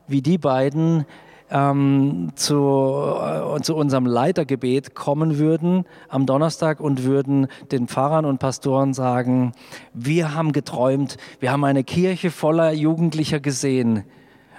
[0.07, 1.05] wie die beiden
[1.51, 8.39] ähm, zu, äh, zu unserem Leitergebet kommen würden am Donnerstag und würden den Pfarrern und
[8.39, 9.53] Pastoren sagen,
[9.93, 14.05] wir haben geträumt, wir haben eine Kirche voller Jugendlicher gesehen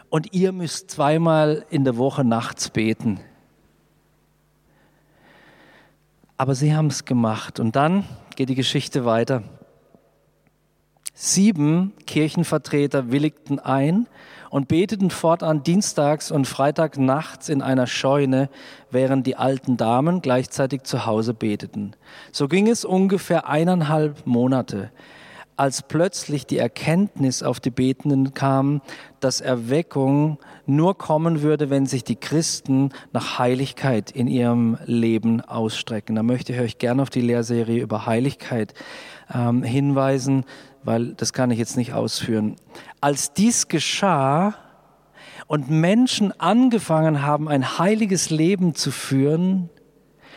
[0.10, 3.20] und ihr müsst zweimal in der Woche nachts beten.
[6.38, 8.04] Aber sie haben es gemacht und dann
[8.36, 9.44] geht die Geschichte weiter.
[11.14, 14.08] Sieben Kirchenvertreter willigten ein
[14.52, 18.50] und beteten fortan dienstags und freitag nachts in einer Scheune,
[18.92, 21.94] während die alten Damen gleichzeitig zu Hause beteten.
[22.34, 24.92] So ging es ungefähr eineinhalb Monate,
[25.56, 28.82] als plötzlich die Erkenntnis auf die Betenden kam,
[29.22, 36.16] dass Erweckung nur kommen würde, wenn sich die Christen nach Heiligkeit in ihrem Leben ausstrecken.
[36.16, 38.74] Da möchte ich euch gerne auf die Lehrserie über Heiligkeit
[39.34, 40.44] ähm, hinweisen
[40.84, 42.56] weil das kann ich jetzt nicht ausführen.
[43.00, 44.56] Als dies geschah
[45.48, 49.70] und Menschen angefangen haben, ein heiliges Leben zu führen,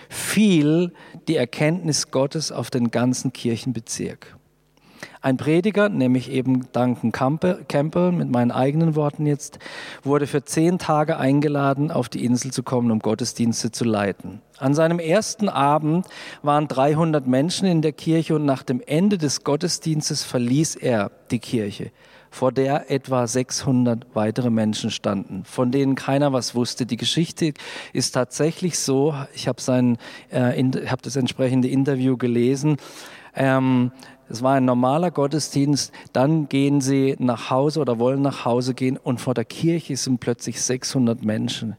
[0.08, 0.92] fiel
[1.28, 4.36] die Erkenntnis Gottes auf den ganzen Kirchenbezirk.
[5.24, 9.58] Ein Prediger, nämlich eben Duncan Campbell, mit meinen eigenen Worten jetzt,
[10.02, 14.42] wurde für zehn Tage eingeladen, auf die Insel zu kommen, um Gottesdienste zu leiten.
[14.58, 16.06] An seinem ersten Abend
[16.42, 21.38] waren 300 Menschen in der Kirche und nach dem Ende des Gottesdienstes verließ er die
[21.38, 21.90] Kirche
[22.30, 26.84] vor der etwa 600 weitere Menschen standen, von denen keiner was wusste.
[26.84, 27.54] Die Geschichte
[27.92, 29.96] ist tatsächlich so, ich habe
[30.30, 32.76] äh, hab das entsprechende Interview gelesen,
[33.36, 33.92] ähm,
[34.28, 38.96] es war ein normaler Gottesdienst, dann gehen sie nach Hause oder wollen nach Hause gehen
[38.96, 41.76] und vor der Kirche sind plötzlich 600 Menschen.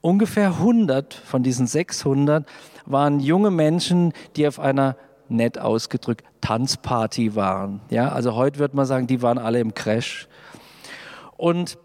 [0.00, 2.46] Ungefähr 100 von diesen 600
[2.84, 4.96] waren junge Menschen, die auf einer
[5.28, 7.80] nett ausgedrückt, Tanzparty waren.
[7.90, 10.28] Ja, also heute wird man sagen, die waren alle im Crash.
[11.36, 11.78] Und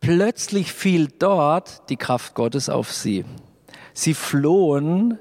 [0.00, 3.24] plötzlich fiel dort die Kraft Gottes auf sie.
[3.94, 5.18] Sie flohen,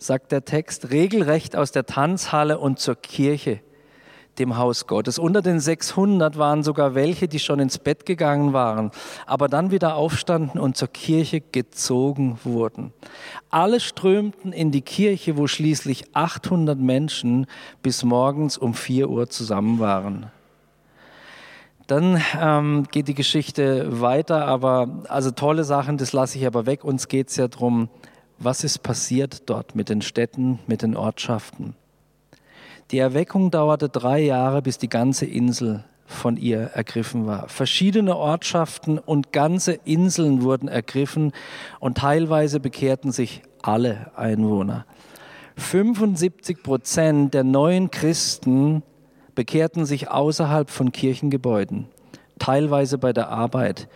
[0.00, 3.60] sagt der Text, regelrecht aus der Tanzhalle und zur Kirche
[4.38, 5.18] dem Haus Gottes.
[5.18, 8.90] Unter den 600 waren sogar welche, die schon ins Bett gegangen waren,
[9.26, 12.92] aber dann wieder aufstanden und zur Kirche gezogen wurden.
[13.50, 17.46] Alle strömten in die Kirche, wo schließlich 800 Menschen
[17.82, 20.30] bis morgens um 4 Uhr zusammen waren.
[21.86, 26.84] Dann ähm, geht die Geschichte weiter, aber also tolle Sachen, das lasse ich aber weg.
[26.84, 27.88] Uns geht es ja darum,
[28.40, 31.74] was ist passiert dort mit den Städten, mit den Ortschaften.
[32.90, 37.48] Die Erweckung dauerte drei Jahre, bis die ganze Insel von ihr ergriffen war.
[37.48, 41.32] Verschiedene Ortschaften und ganze Inseln wurden ergriffen
[41.78, 44.86] und teilweise bekehrten sich alle Einwohner.
[45.56, 48.82] 75 Prozent der neuen Christen
[49.34, 51.86] bekehrten sich außerhalb von Kirchengebäuden,
[52.38, 53.88] teilweise bei der Arbeit,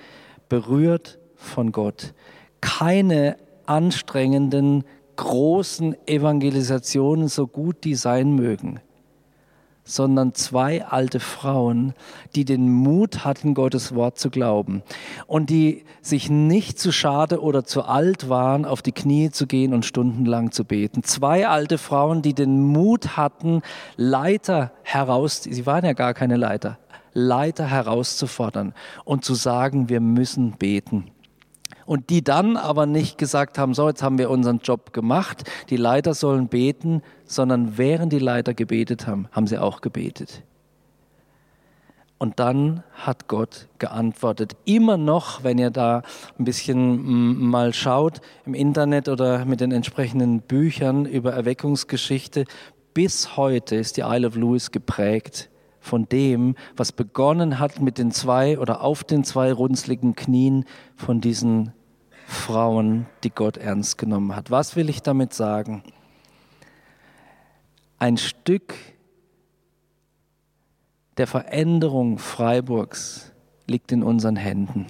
[0.48, 2.14] berührt von Gott.
[2.61, 4.85] Keine anstrengenden
[5.16, 8.81] großen Evangelisationen, so gut die sein mögen,
[9.85, 11.94] sondern zwei alte Frauen,
[12.35, 14.83] die den Mut hatten, Gottes Wort zu glauben
[15.27, 19.74] und die sich nicht zu schade oder zu alt waren, auf die Knie zu gehen
[19.74, 21.03] und stundenlang zu beten.
[21.03, 23.62] Zwei alte Frauen, die den Mut hatten,
[23.96, 26.79] Leiter heraus, sie waren ja gar keine Leiter,
[27.12, 28.74] Leiter herauszufordern
[29.05, 31.11] und zu sagen, wir müssen beten
[31.87, 35.77] und die dann aber nicht gesagt haben, so jetzt haben wir unseren Job gemacht, die
[35.77, 40.42] Leiter sollen beten, sondern während die Leiter gebetet haben, haben sie auch gebetet.
[42.18, 44.57] Und dann hat Gott geantwortet.
[44.64, 46.03] Immer noch, wenn ihr da
[46.38, 52.44] ein bisschen mal schaut im Internet oder mit den entsprechenden Büchern über Erweckungsgeschichte,
[52.94, 55.51] bis heute ist die Isle of Lewis geprägt
[55.85, 60.64] von dem, was begonnen hat mit den zwei oder auf den zwei runzligen Knien
[60.97, 61.75] von diesen
[62.27, 64.51] Frauen, die Gott ernst genommen hat.
[64.51, 65.83] Was will ich damit sagen?
[67.99, 68.75] Ein Stück
[71.18, 73.33] der Veränderung Freiburgs
[73.66, 74.87] liegt in unseren Händen.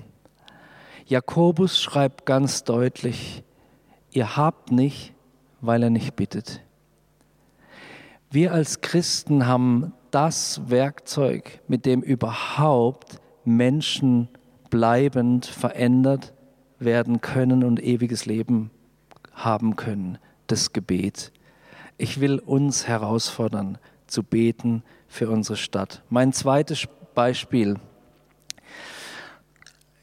[1.07, 3.43] Jakobus schreibt ganz deutlich,
[4.13, 5.13] ihr habt nicht,
[5.61, 6.61] weil er nicht bittet.
[8.31, 14.29] Wir als Christen haben das Werkzeug, mit dem überhaupt Menschen
[14.71, 16.33] bleibend verändert
[16.79, 18.71] werden können und ewiges Leben
[19.33, 21.33] haben können, das Gebet.
[21.99, 26.05] Ich will uns herausfordern, zu beten für unsere Stadt.
[26.11, 27.75] Mein zweites Beispiel.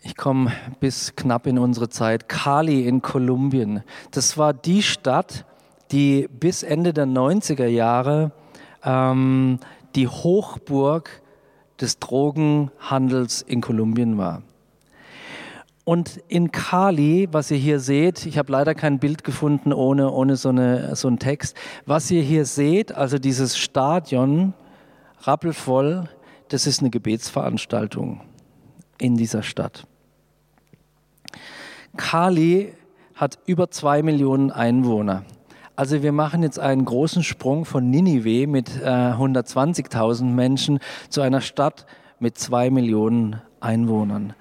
[0.02, 2.28] Ich komme bis knapp in unsere Zeit.
[2.28, 3.84] Cali in Kolumbien.
[4.12, 5.46] Das war die Stadt,
[5.94, 8.34] die bis Ende der 90er Jahre
[8.84, 9.60] ähm,
[9.96, 11.22] die Hochburg
[11.80, 14.44] des Drogenhandels in Kolumbien war.
[15.84, 20.36] Und in Kali, was ihr hier seht, ich habe leider kein Bild gefunden ohne, ohne
[20.36, 24.54] so, eine, so einen Text, was ihr hier seht, also dieses Stadion,
[25.22, 26.08] rappelvoll,
[26.50, 28.22] das ist eine Gebetsveranstaltung
[29.00, 29.88] in dieser Stadt.
[31.98, 32.74] Kali
[33.16, 35.24] hat über zwei Millionen Einwohner.
[35.82, 40.78] Also wir machen jetzt einen großen Sprung von Ninive mit äh, 120.000 Menschen
[41.10, 41.88] zu einer Stadt
[42.20, 44.36] mit zwei Millionen Einwohnern.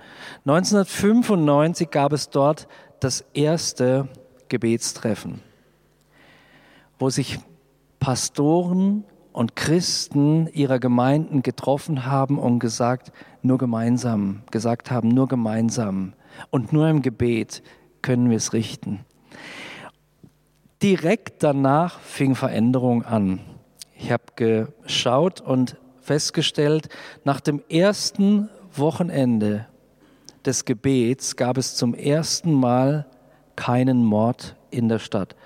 [0.44, 2.68] 1995 gab es dort
[3.00, 4.06] das erste
[4.50, 5.40] Gebetstreffen,
[6.98, 7.38] wo sich
[8.00, 16.12] Pastoren und Christen ihrer Gemeinden getroffen haben und gesagt, nur gemeinsam, gesagt haben, nur gemeinsam
[16.50, 17.62] und nur im Gebet
[18.02, 19.06] können wir es richten.
[20.82, 23.40] Direkt danach fing Veränderung an.
[23.98, 26.88] Ich habe geschaut und festgestellt,
[27.22, 29.66] nach dem ersten Wochenende
[30.46, 33.06] des Gebets gab es zum ersten Mal
[33.56, 35.36] keinen Mord in der Stadt.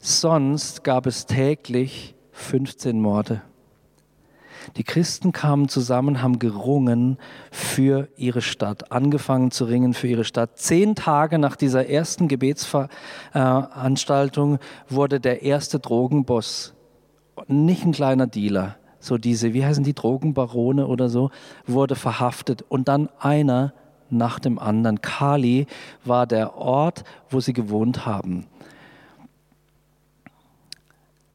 [0.00, 3.42] Sonst gab es täglich 15 Morde.
[4.76, 7.18] Die Christen kamen zusammen, haben gerungen
[7.50, 10.58] für ihre Stadt, angefangen zu ringen für ihre Stadt.
[10.58, 14.58] Zehn Tage nach dieser ersten Gebetsveranstaltung
[14.88, 16.74] wurde der erste Drogenboss,
[17.48, 21.30] nicht ein kleiner Dealer, so diese, wie heißen die Drogenbarone oder so,
[21.66, 23.72] wurde verhaftet und dann einer
[24.10, 25.00] nach dem anderen.
[25.00, 25.66] Kali
[26.04, 28.46] war der Ort, wo sie gewohnt haben.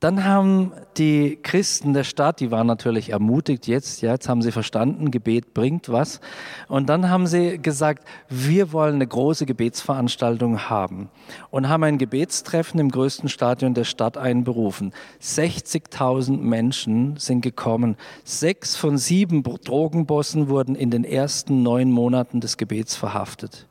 [0.05, 4.51] Dann haben die Christen der Stadt, die waren natürlich ermutigt jetzt, ja, jetzt haben sie
[4.51, 6.21] verstanden, Gebet bringt was.
[6.67, 11.09] Und dann haben sie gesagt, wir wollen eine große Gebetsveranstaltung haben
[11.49, 14.93] und haben ein Gebetstreffen im größten Stadion der Stadt einberufen.
[15.23, 17.97] 60.000 Menschen sind gekommen.
[18.23, 23.65] Sechs von sieben Drogenbossen wurden in den ersten neun Monaten des Gebets verhaftet.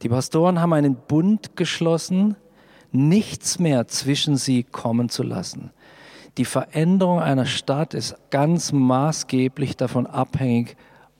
[0.00, 2.36] Die Pastoren haben einen Bund geschlossen,
[2.92, 5.70] nichts mehr zwischen sie kommen zu lassen.
[6.38, 10.76] Die Veränderung einer Stadt ist ganz maßgeblich davon abhängig,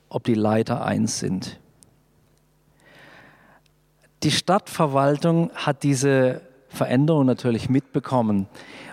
[0.08, 1.58] ob die Leiter eins sind.
[4.22, 8.46] Die Stadtverwaltung hat diese Veränderung natürlich mitbekommen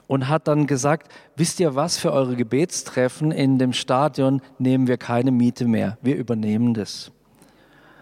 [0.07, 4.97] und hat dann gesagt, wisst ihr was, für eure Gebetstreffen in dem Stadion nehmen wir
[4.97, 7.11] keine Miete mehr, wir übernehmen das.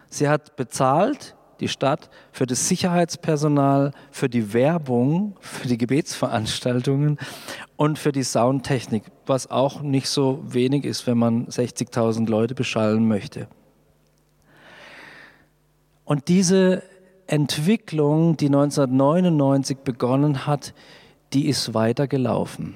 [0.10, 7.18] Sie hat bezahlt, die Stadt, für das Sicherheitspersonal, für die Werbung, für die Gebetsveranstaltungen
[7.78, 13.08] und für die Soundtechnik, was auch nicht so wenig ist, wenn man 60.000 Leute beschallen
[13.08, 13.48] möchte.
[16.04, 16.84] Und diese
[17.28, 20.74] Entwicklung, die 1999 begonnen hat,
[21.32, 22.74] die ist weitergelaufen.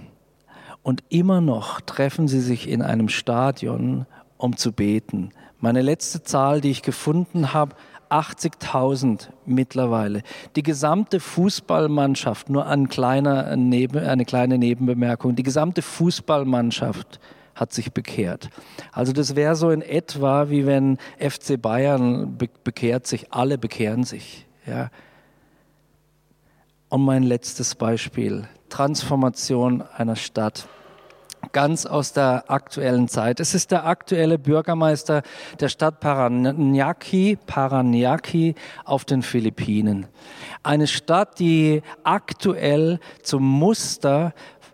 [0.82, 4.06] Und immer noch treffen sie sich in einem Stadion,
[4.38, 5.32] um zu beten.
[5.60, 7.76] Meine letzte Zahl, die ich gefunden habe,
[8.10, 10.22] 80.000 mittlerweile.
[10.56, 17.20] Die gesamte Fußballmannschaft, nur ein kleiner Neben, eine kleine Nebenbemerkung, die gesamte Fußballmannschaft
[17.56, 18.50] hat sich bekehrt.
[18.92, 24.04] Also das wäre so in etwa, wie wenn FC Bayern be bekehrt sich, alle bekehren
[24.04, 24.46] sich.
[24.66, 24.90] Ja.
[26.90, 30.68] Und mein letztes Beispiel, Transformation einer Stadt
[31.52, 33.40] ganz aus der aktuellen Zeit.
[33.40, 35.24] Es ist der aktuelle Bürgermeister
[35.60, 40.08] der Stadt Paranaque, Paranaque auf den Philippinen.
[40.64, 44.34] Eine Stadt, die aktuell zum Muster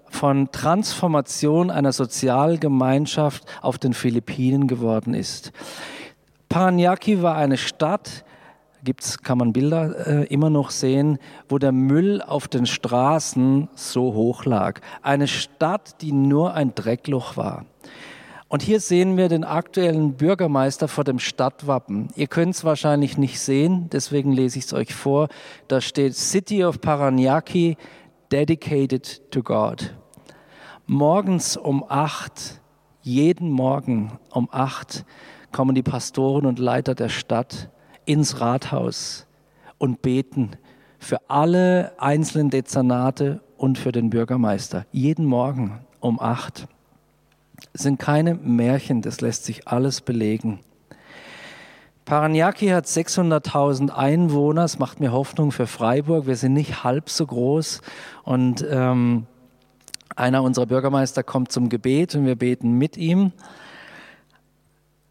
[0.09, 5.51] von Transformation einer Sozialgemeinschaft auf den Philippinen geworden ist.
[6.49, 8.25] Paranaque war eine Stadt,
[8.83, 11.19] gibt's, kann man Bilder äh, immer noch sehen,
[11.49, 14.81] wo der Müll auf den Straßen so hoch lag.
[15.01, 17.65] Eine Stadt, die nur ein Dreckloch war.
[18.51, 22.09] Und hier sehen wir den aktuellen Bürgermeister vor dem Stadtwappen.
[22.15, 25.29] Ihr könnt es wahrscheinlich nicht sehen, deswegen lese ich es euch vor.
[25.69, 27.77] Da steht City of Paranaque,
[28.29, 29.95] dedicated to God.
[30.85, 32.61] Morgens um acht,
[33.01, 35.05] jeden Morgen um acht,
[35.53, 37.69] kommen die Pastoren und Leiter der Stadt
[38.11, 39.25] ins Rathaus
[39.77, 40.51] und beten
[40.99, 44.85] für alle einzelnen Dezernate und für den Bürgermeister.
[44.91, 46.67] Jeden Morgen um acht.
[47.71, 50.59] Es sind keine Märchen, das lässt sich alles belegen.
[52.03, 54.65] Paranaque hat 600.000 Einwohner.
[54.65, 56.27] Es macht mir Hoffnung für Freiburg.
[56.27, 57.79] Wir sind nicht halb so groß.
[58.23, 59.25] Und ähm,
[60.17, 63.31] einer unserer Bürgermeister kommt zum Gebet und wir beten mit ihm.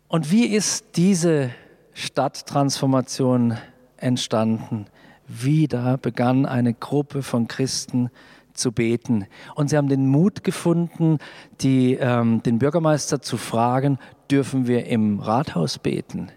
[0.09, 1.51] Und wie ist diese
[1.93, 3.57] Stadttransformation
[3.97, 4.87] entstanden.
[5.27, 8.11] Wieder begann eine Gruppe von Christen
[8.55, 9.27] zu beten.
[9.55, 11.19] Und sie haben den Mut gefunden,
[11.61, 13.99] die, ähm, den Bürgermeister zu fragen,
[14.31, 16.31] dürfen wir im Rathaus beten?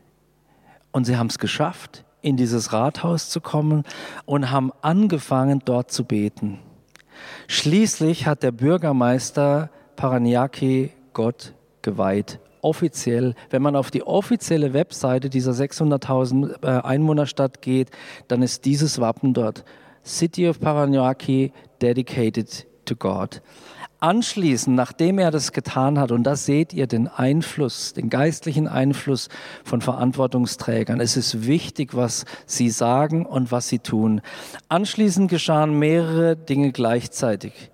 [0.91, 3.83] Und sie haben es geschafft, in dieses Rathaus zu kommen
[4.25, 6.59] und haben angefangen, dort zu beten.
[7.47, 15.51] Schließlich hat der Bürgermeister Paraniaki Gott geweiht offiziell, wenn man auf die offizielle Webseite dieser
[15.51, 17.91] 600.000 äh, Einwohnerstadt geht,
[18.27, 19.63] dann ist dieses Wappen dort.
[20.05, 21.51] City of Paranaque,
[21.81, 23.41] dedicated to God.
[23.99, 29.29] Anschließend, nachdem er das getan hat, und da seht ihr den Einfluss, den geistlichen Einfluss
[29.63, 30.99] von Verantwortungsträgern.
[30.99, 34.19] Es ist wichtig, was sie sagen und was sie tun.
[34.67, 37.71] Anschließend geschahen mehrere Dinge gleichzeitig.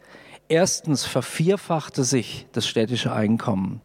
[0.49, 3.81] Erstens vervierfachte sich das städtische Einkommen.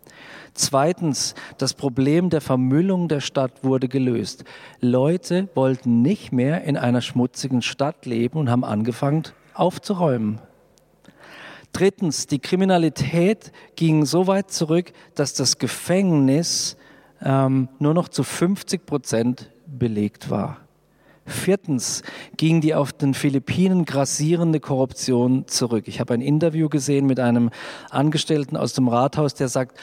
[0.54, 4.44] Zweitens, das Problem der Vermüllung der Stadt wurde gelöst.
[4.80, 10.40] Leute wollten nicht mehr in einer schmutzigen Stadt leben und haben angefangen aufzuräumen.
[11.72, 16.76] Drittens, die Kriminalität ging so weit zurück, dass das Gefängnis
[17.20, 20.58] ähm, nur noch zu 50 Prozent belegt war.
[21.26, 22.02] Viertens
[22.36, 25.88] ging die auf den Philippinen grassierende Korruption zurück.
[25.88, 27.50] Ich habe ein Interview gesehen mit einem
[27.90, 29.78] Angestellten aus dem Rathaus, der sagt,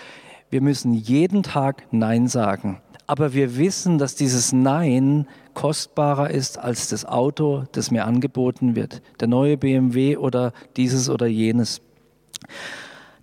[0.52, 2.82] wir müssen jeden Tag Nein sagen.
[3.08, 9.02] Aber wir wissen, dass dieses Nein kostbarer ist als das Auto, das mir angeboten wird.
[9.20, 11.82] Der neue BMW oder dieses oder jenes.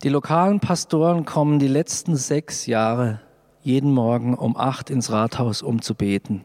[0.03, 3.20] Die lokalen Pastoren kommen die letzten sechs Jahre
[3.62, 6.45] jeden Morgen um acht ins Rathaus, um zu beten.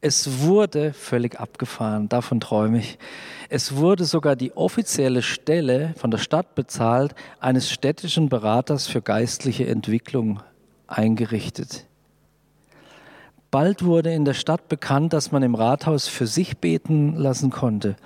[0.00, 2.98] Es wurde völlig abgefahren, davon träume ich.
[3.48, 9.66] Es wurde sogar die offizielle Stelle von der Stadt bezahlt, eines städtischen Beraters für geistliche
[9.66, 10.42] Entwicklung
[10.86, 11.86] eingerichtet.
[13.50, 17.96] Bald wurde in der Stadt bekannt, dass man im Rathaus für sich beten lassen konnte.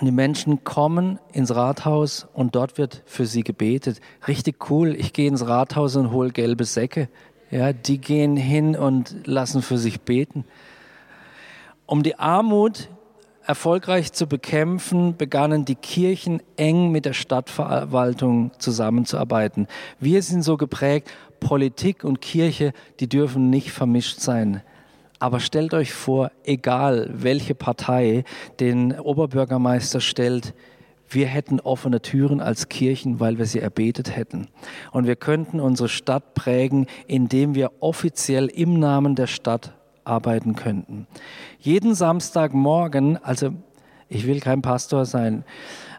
[0.00, 4.00] Die Menschen kommen ins Rathaus und dort wird für sie gebetet.
[4.26, 4.94] Richtig cool.
[4.94, 7.08] Ich gehe ins Rathaus und hole gelbe Säcke.
[7.50, 10.44] Ja, die gehen hin und lassen für sich beten.
[11.84, 12.88] Um die Armut
[13.44, 19.66] erfolgreich zu bekämpfen, begannen die Kirchen eng mit der Stadtverwaltung zusammenzuarbeiten.
[19.98, 24.62] Wir sind so geprägt, Politik und Kirche, die dürfen nicht vermischt sein.
[25.18, 28.24] Aber stellt euch vor, egal welche Partei
[28.60, 30.54] den Oberbürgermeister stellt,
[31.10, 34.48] wir hätten offene Türen als Kirchen, weil wir sie erbetet hätten.
[34.92, 41.06] Und wir könnten unsere Stadt prägen, indem wir offiziell im Namen der Stadt arbeiten könnten.
[41.58, 43.50] Jeden Samstagmorgen, also
[44.08, 45.44] ich will kein Pastor sein,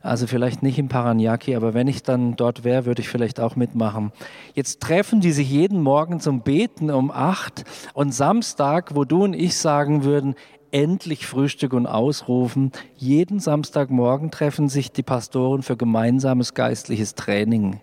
[0.02, 3.56] also vielleicht nicht im Paranaque, aber wenn ich dann dort wäre, würde ich vielleicht auch
[3.56, 4.12] mitmachen.
[4.54, 9.34] Jetzt treffen die sich jeden Morgen zum Beten um acht und Samstag, wo du und
[9.34, 10.36] ich sagen würden,
[10.72, 12.72] endlich Frühstück und ausrufen.
[12.96, 17.80] Jeden Samstagmorgen treffen sich die Pastoren für gemeinsames geistliches Training.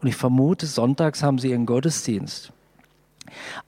[0.00, 2.52] Und ich vermute, sonntags haben sie ihren Gottesdienst.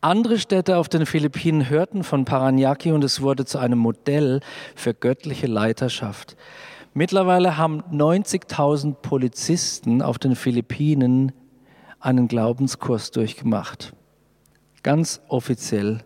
[0.01, 4.41] Andere Städte auf den Philippinen hörten von Paranaque und es wurde zu einem Modell
[4.75, 6.37] für göttliche Leiterschaft.
[6.95, 11.33] Mittlerweile haben 90.000 Polizisten auf den Philippinen
[12.01, 13.93] einen Glaubenskurs durchgemacht.
[14.83, 16.03] Ganz offiziell.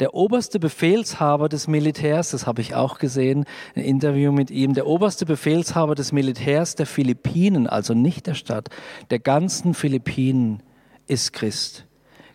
[0.00, 3.44] Der oberste Befehlshaber des Militärs, das habe ich auch gesehen,
[3.76, 8.70] ein Interview mit ihm, der oberste Befehlshaber des Militärs der Philippinen, also nicht der Stadt,
[9.10, 10.62] der ganzen Philippinen
[11.06, 11.86] ist Christ.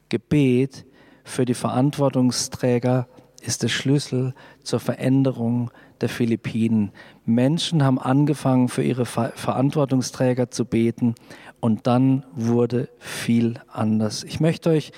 [0.08, 0.86] Gebet
[1.24, 3.08] für die Verantwortungsträger
[3.42, 4.34] ist der Schlüssel
[4.64, 6.92] zur Veränderung der Philippinen.
[7.26, 11.16] Menschen haben angefangen, für ihre Ver Verantwortungsträger zu beten
[11.60, 14.24] und dann wurde viel anders.
[14.24, 14.92] Ich möchte euch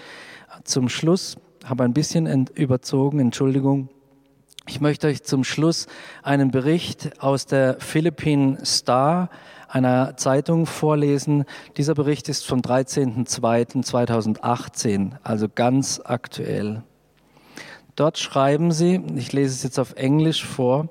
[0.64, 3.89] zum Schluss habe ein bisschen überzogen, Entschuldigung.
[4.68, 5.88] Ich möchte euch zum Schluss
[6.24, 9.30] einen Bericht aus der Philippine Star,
[9.68, 11.45] einer Zeitung, vorlesen.
[11.78, 16.84] Dieser Bericht ist vom 13.02.2018, also ganz aktuell.
[17.95, 20.89] Dort schreiben sie, ich lese es jetzt auf Englisch vor,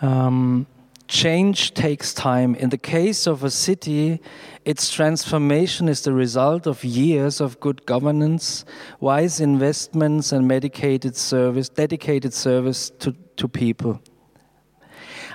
[0.00, 0.66] ähm,
[1.12, 2.54] Change takes time.
[2.54, 4.18] In the case of a city,
[4.64, 8.64] its transformation is the result of years of good governance,
[8.98, 14.00] wise investments, and dedicated service, dedicated service to, to people.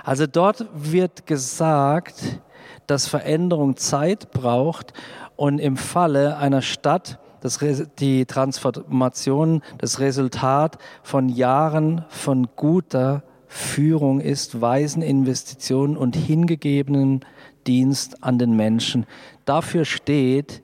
[0.04, 2.40] Also dort wird gesagt,
[2.88, 4.92] dass Veränderung Zeit braucht
[5.36, 7.60] und im Falle einer Stadt das,
[8.00, 17.24] die Transformation das Resultat von Jahren von guter Führung ist, weisen Investitionen und hingegebenen
[17.66, 19.06] Dienst an den Menschen.
[19.44, 20.62] Dafür steht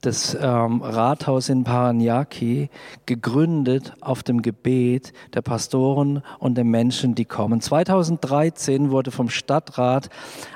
[0.00, 2.68] das ähm, Rathaus in Paranaque,
[3.06, 7.60] gegründet auf dem Gebet der Pastoren und der Menschen, die kommen.
[7.60, 10.08] 2013 wurde vom Stadtrat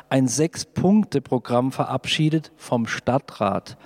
[0.09, 3.76] ein Sechs-Punkte-Programm verabschiedet, vom Stadtrat.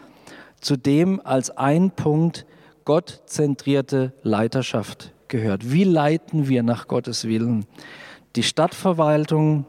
[0.61, 2.45] Zudem als ein Punkt
[2.85, 5.72] gottzentrierte Leiterschaft gehört.
[5.72, 7.66] Wie leiten wir nach Gottes Willen?
[8.37, 9.64] Die Stadtverwaltung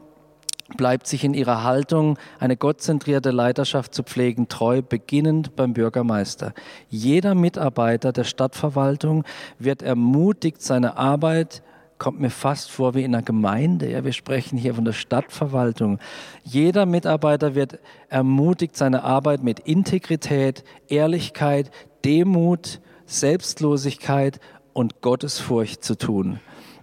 [0.76, 6.52] bleibt sich in ihrer Haltung, eine gottzentrierte Leiterschaft zu pflegen, treu, beginnend beim Bürgermeister.
[6.90, 9.24] Jeder Mitarbeiter der Stadtverwaltung
[9.58, 11.62] wird ermutigt, seine Arbeit
[11.98, 13.90] kommt mir fast vor wie in einer Gemeinde.
[13.90, 15.98] Ja, wir sprechen hier von der Stadtverwaltung.
[16.44, 21.70] Jeder Mitarbeiter wird ermutigt, seine Arbeit mit Integrität, Ehrlichkeit,
[22.04, 24.38] Demut, Selbstlosigkeit
[24.72, 26.40] und Gottesfurcht zu tun.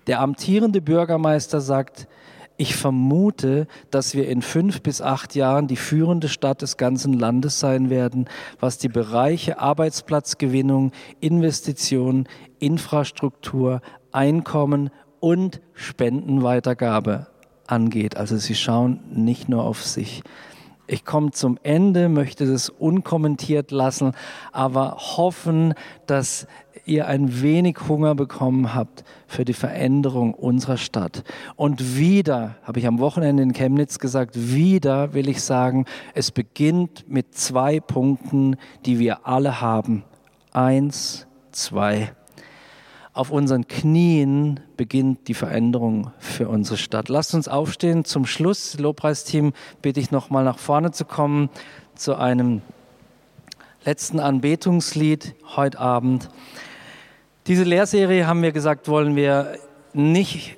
[0.08, 2.08] Der amtierende Bürgermeister sagt,
[2.58, 7.60] ich vermute, dass wir in fünf bis acht Jahren die führende Stadt des ganzen Landes
[7.60, 8.30] sein werden,
[8.60, 12.30] was die Bereiche Arbeitsplatzgewinnung, Investitionen,
[12.60, 13.82] Infrastruktur,
[14.14, 17.28] Einkommen und Spendenweitergabe
[17.68, 18.16] angeht.
[18.16, 20.24] Also sie schauen nicht nur auf sich.
[20.88, 24.12] Ich komme zum Ende, möchte das unkommentiert lassen,
[24.52, 25.74] aber hoffen,
[26.06, 26.46] dass
[26.86, 31.24] ihr ein wenig Hunger bekommen habt für die Veränderung unserer Stadt.
[31.56, 37.10] Und wieder, habe ich am Wochenende in Chemnitz gesagt, wieder will ich sagen, es beginnt
[37.10, 40.04] mit zwei Punkten, die wir alle haben.
[40.52, 42.14] Eins, zwei,
[43.16, 47.08] auf unseren Knien beginnt die Veränderung für unsere Stadt.
[47.08, 48.04] Lasst uns aufstehen.
[48.04, 51.50] Zum Schluss, Lobpreisteam, bitte ich nochmal nach vorne zu kommen
[51.96, 52.62] zu einem
[53.86, 56.30] letzten Anbetungslied heute Abend.
[57.48, 59.60] Diese Lehrserie haben wir gesagt, wollen wir
[59.94, 60.58] nicht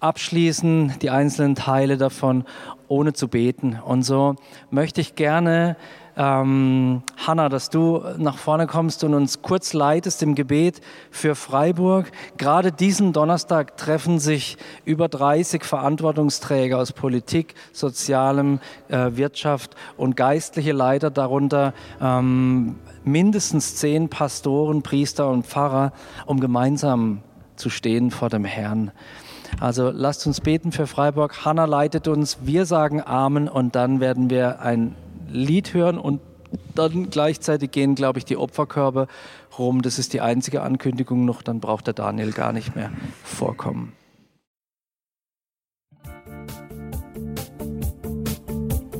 [0.00, 2.44] abschließen, die einzelnen Teile davon,
[2.88, 3.78] ohne zu beten.
[3.84, 4.34] Und so
[4.68, 5.76] möchte ich gerne
[6.16, 12.10] ähm, Hanna, dass du nach vorne kommst und uns kurz leitest im Gebet für Freiburg.
[12.38, 20.72] Gerade diesen Donnerstag treffen sich über 30 Verantwortungsträger aus Politik, Sozialem, äh, Wirtschaft und geistliche
[20.72, 25.92] Leiter, darunter ähm, mindestens zehn Pastoren, Priester und Pfarrer,
[26.24, 27.22] um gemeinsam
[27.56, 28.90] zu stehen vor dem Herrn.
[29.60, 31.44] Also lasst uns beten für Freiburg.
[31.44, 32.38] Hanna leitet uns.
[32.42, 34.94] Wir sagen Amen und dann werden wir ein
[35.28, 36.20] Lied hören und
[36.74, 39.08] dann gleichzeitig gehen, glaube ich, die Opferkörbe
[39.58, 39.82] rum.
[39.82, 42.90] Das ist die einzige Ankündigung noch, dann braucht der Daniel gar nicht mehr
[43.24, 43.92] vorkommen.